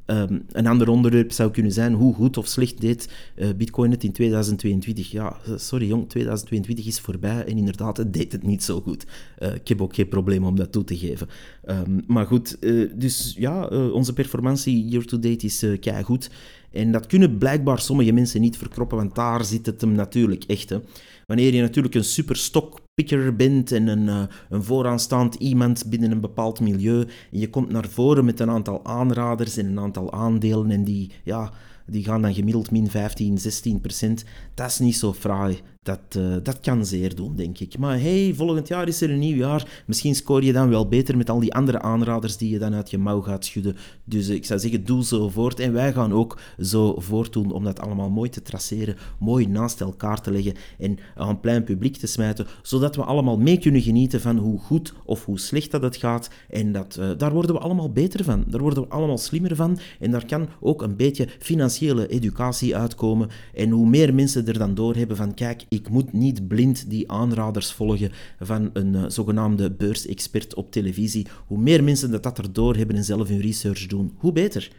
Um, 0.07 0.45
een 0.53 0.67
ander 0.67 0.89
onderwerp 0.89 1.33
zou 1.33 1.51
kunnen 1.51 1.73
zijn 1.73 1.93
hoe 1.93 2.15
goed 2.15 2.37
of 2.37 2.47
slecht 2.47 2.81
deed 2.81 3.09
uh, 3.37 3.49
Bitcoin 3.57 3.91
het 3.91 4.05
in 4.05 4.13
2022. 4.13 5.11
Ja, 5.11 5.37
sorry 5.57 5.87
jong, 5.87 6.09
2022 6.09 6.87
is 6.87 7.01
voorbij 7.01 7.45
en 7.45 7.57
inderdaad, 7.57 7.97
het 7.97 8.13
deed 8.13 8.33
het 8.33 8.43
niet 8.43 8.63
zo 8.63 8.81
goed. 8.81 9.07
Uh, 9.39 9.55
ik 9.55 9.69
heb 9.69 9.83
ook 9.83 9.95
geen 9.95 10.09
probleem 10.09 10.45
om 10.45 10.57
dat 10.57 10.73
toe 10.73 10.85
te 10.85 10.97
geven. 10.97 11.29
Um, 11.67 12.05
maar 12.07 12.27
goed, 12.27 12.57
dus 12.95 13.35
ja, 13.39 13.67
onze 13.69 14.13
performantie 14.13 14.89
year-to-date 14.89 15.47
is 15.47 15.67
kei 15.81 16.03
goed. 16.03 16.31
En 16.75 16.93
dat 16.93 17.07
kunnen 17.07 17.39
blijkbaar 17.39 17.81
sommige 17.81 18.13
mensen 18.13 18.41
niet 18.41 18.57
verkroppen, 18.57 18.97
want 18.97 19.15
daar 19.15 19.45
zit 19.45 19.67
het 19.67 19.81
hem 19.81 19.93
natuurlijk 19.93 20.45
echt. 20.45 20.69
Hè. 20.69 20.79
Wanneer 21.27 21.55
je 21.55 21.61
natuurlijk 21.61 21.95
een 21.95 22.05
super 22.05 22.37
stockpicker 22.37 23.37
bent 23.37 23.73
en 23.73 23.87
een, 23.87 24.07
uh, 24.07 24.23
een 24.49 24.65
vooraanstaand 24.65 25.35
iemand 25.35 25.85
binnen 25.91 26.11
een 26.11 26.21
bepaald 26.21 26.61
milieu, 26.61 27.01
en 27.33 27.39
je 27.39 27.51
komt 27.51 27.71
naar 27.71 27.89
voren 27.89 28.25
met 28.25 28.41
een 28.41 28.51
aantal 28.51 28.85
aanraders 28.85 29.57
en 29.57 29.67
een 29.67 29.81
aantal 29.81 30.13
aandelen 30.13 30.71
en 30.71 30.85
die, 30.85 31.11
ja, 31.25 31.53
die 31.87 32.05
gaan 32.05 32.23
dan 32.23 32.35
gemiddeld 32.35 32.71
min 32.71 32.91
15, 32.91 33.39
16 33.39 33.81
procent, 33.81 34.25
dat 34.55 34.67
is 34.71 34.79
niet 34.79 34.97
zo 34.97 35.13
fraai 35.13 35.61
dat, 35.85 36.01
uh, 36.17 36.37
dat 36.43 36.61
kan 36.61 36.87
zeer 36.87 37.15
doen, 37.15 37.37
denk 37.37 37.59
ik. 37.59 37.79
Maar 37.79 38.01
hey, 38.01 38.33
volgend 38.37 38.69
jaar 38.69 38.89
is 38.89 39.01
er 39.01 39.11
een 39.11 39.19
nieuw 39.19 39.37
jaar. 39.37 39.83
Misschien 39.87 40.15
scoor 40.15 40.45
je 40.45 40.53
dan 40.53 40.69
wel 40.69 40.89
beter 40.89 41.17
met 41.17 41.31
al 41.31 41.41
die 41.41 41.55
andere 41.55 41.81
aanraders 41.81 42.37
die 42.37 42.51
je 42.51 42.59
dan 42.59 42.75
uit 42.75 42.91
je 42.91 42.99
mouw 42.99 43.21
gaat 43.21 43.45
schudden. 43.45 43.77
Dus 44.05 44.29
uh, 44.29 44.35
ik 44.35 44.45
zou 44.45 44.61
zeggen, 44.61 44.85
doe 44.85 45.05
zo 45.05 45.29
voort. 45.29 45.61
En 45.61 45.73
wij 45.73 45.93
gaan 45.93 46.13
ook 46.13 46.39
zo 46.61 46.95
voortdoen 46.99 47.53
om 47.53 47.65
dat 47.65 47.81
allemaal 47.81 48.11
mooi 48.11 48.31
te 48.31 48.43
traceren, 48.43 48.97
mooi 49.19 49.47
naast 49.47 49.81
elkaar 49.81 50.21
te 50.21 50.31
leggen 50.31 50.55
en 50.79 50.99
aan 51.15 51.41
plein 51.41 51.65
publiek 51.65 51.97
te 51.97 52.07
smijten, 52.07 52.47
zodat 52.63 52.97
we 52.97 53.05
allemaal 53.05 53.39
mee 53.39 53.59
kunnen 53.59 53.83
genieten 53.83 54.21
van 54.21 54.37
hoe 54.37 54.59
goed 54.59 54.95
of 55.05 55.25
hoe 55.25 55.39
slecht 55.39 55.71
dat 55.71 55.83
het 55.83 55.97
gaat. 55.97 56.31
En 56.49 56.73
dat, 56.73 56.97
uh, 57.01 57.11
daar 57.17 57.33
worden 57.33 57.55
we 57.55 57.61
allemaal 57.61 57.93
beter 57.93 58.25
van. 58.25 58.45
Daar 58.47 58.61
worden 58.61 58.83
we 58.83 58.89
allemaal 58.89 59.19
slimmer 59.19 59.57
van. 59.57 59.79
En 60.01 60.11
daar 60.11 60.27
kan 60.27 60.49
ook 60.61 60.83
een 60.83 60.97
beetje 60.97 61.29
financiële 61.39 62.07
educatie 62.07 62.77
uitkomen. 62.77 63.29
En 63.55 63.71
hoe 63.71 63.87
meer 63.87 64.15
mensen 64.15 64.47
er 64.47 64.59
dan 64.59 64.75
doorhebben 64.75 65.17
van, 65.17 65.35
kijk, 65.35 65.65
ik 65.75 65.89
moet 65.89 66.13
niet 66.13 66.49
blind 66.49 66.91
die 66.91 67.11
aanraders 67.11 67.73
volgen 67.73 68.13
van 68.39 68.71
een 68.73 68.95
uh, 68.95 69.05
zogenaamde 69.09 69.71
beursexpert 69.71 70.55
op 70.55 70.71
televisie. 70.71 71.27
Hoe 71.47 71.59
meer 71.59 71.85
mensen 71.85 72.11
dat, 72.11 72.23
dat 72.23 72.39
erdoor 72.39 72.77
hebben 72.77 72.97
en 72.97 73.05
zelf 73.05 73.29
hun 73.29 73.41
research 73.41 73.87
doen, 73.87 74.15
hoe 74.17 74.33
beter. 74.33 74.73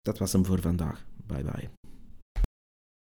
Dat 0.00 0.18
was 0.18 0.32
hem 0.32 0.44
voor 0.44 0.60
vandaag. 0.60 1.06
Bye 1.26 1.42
bye. 1.42 1.81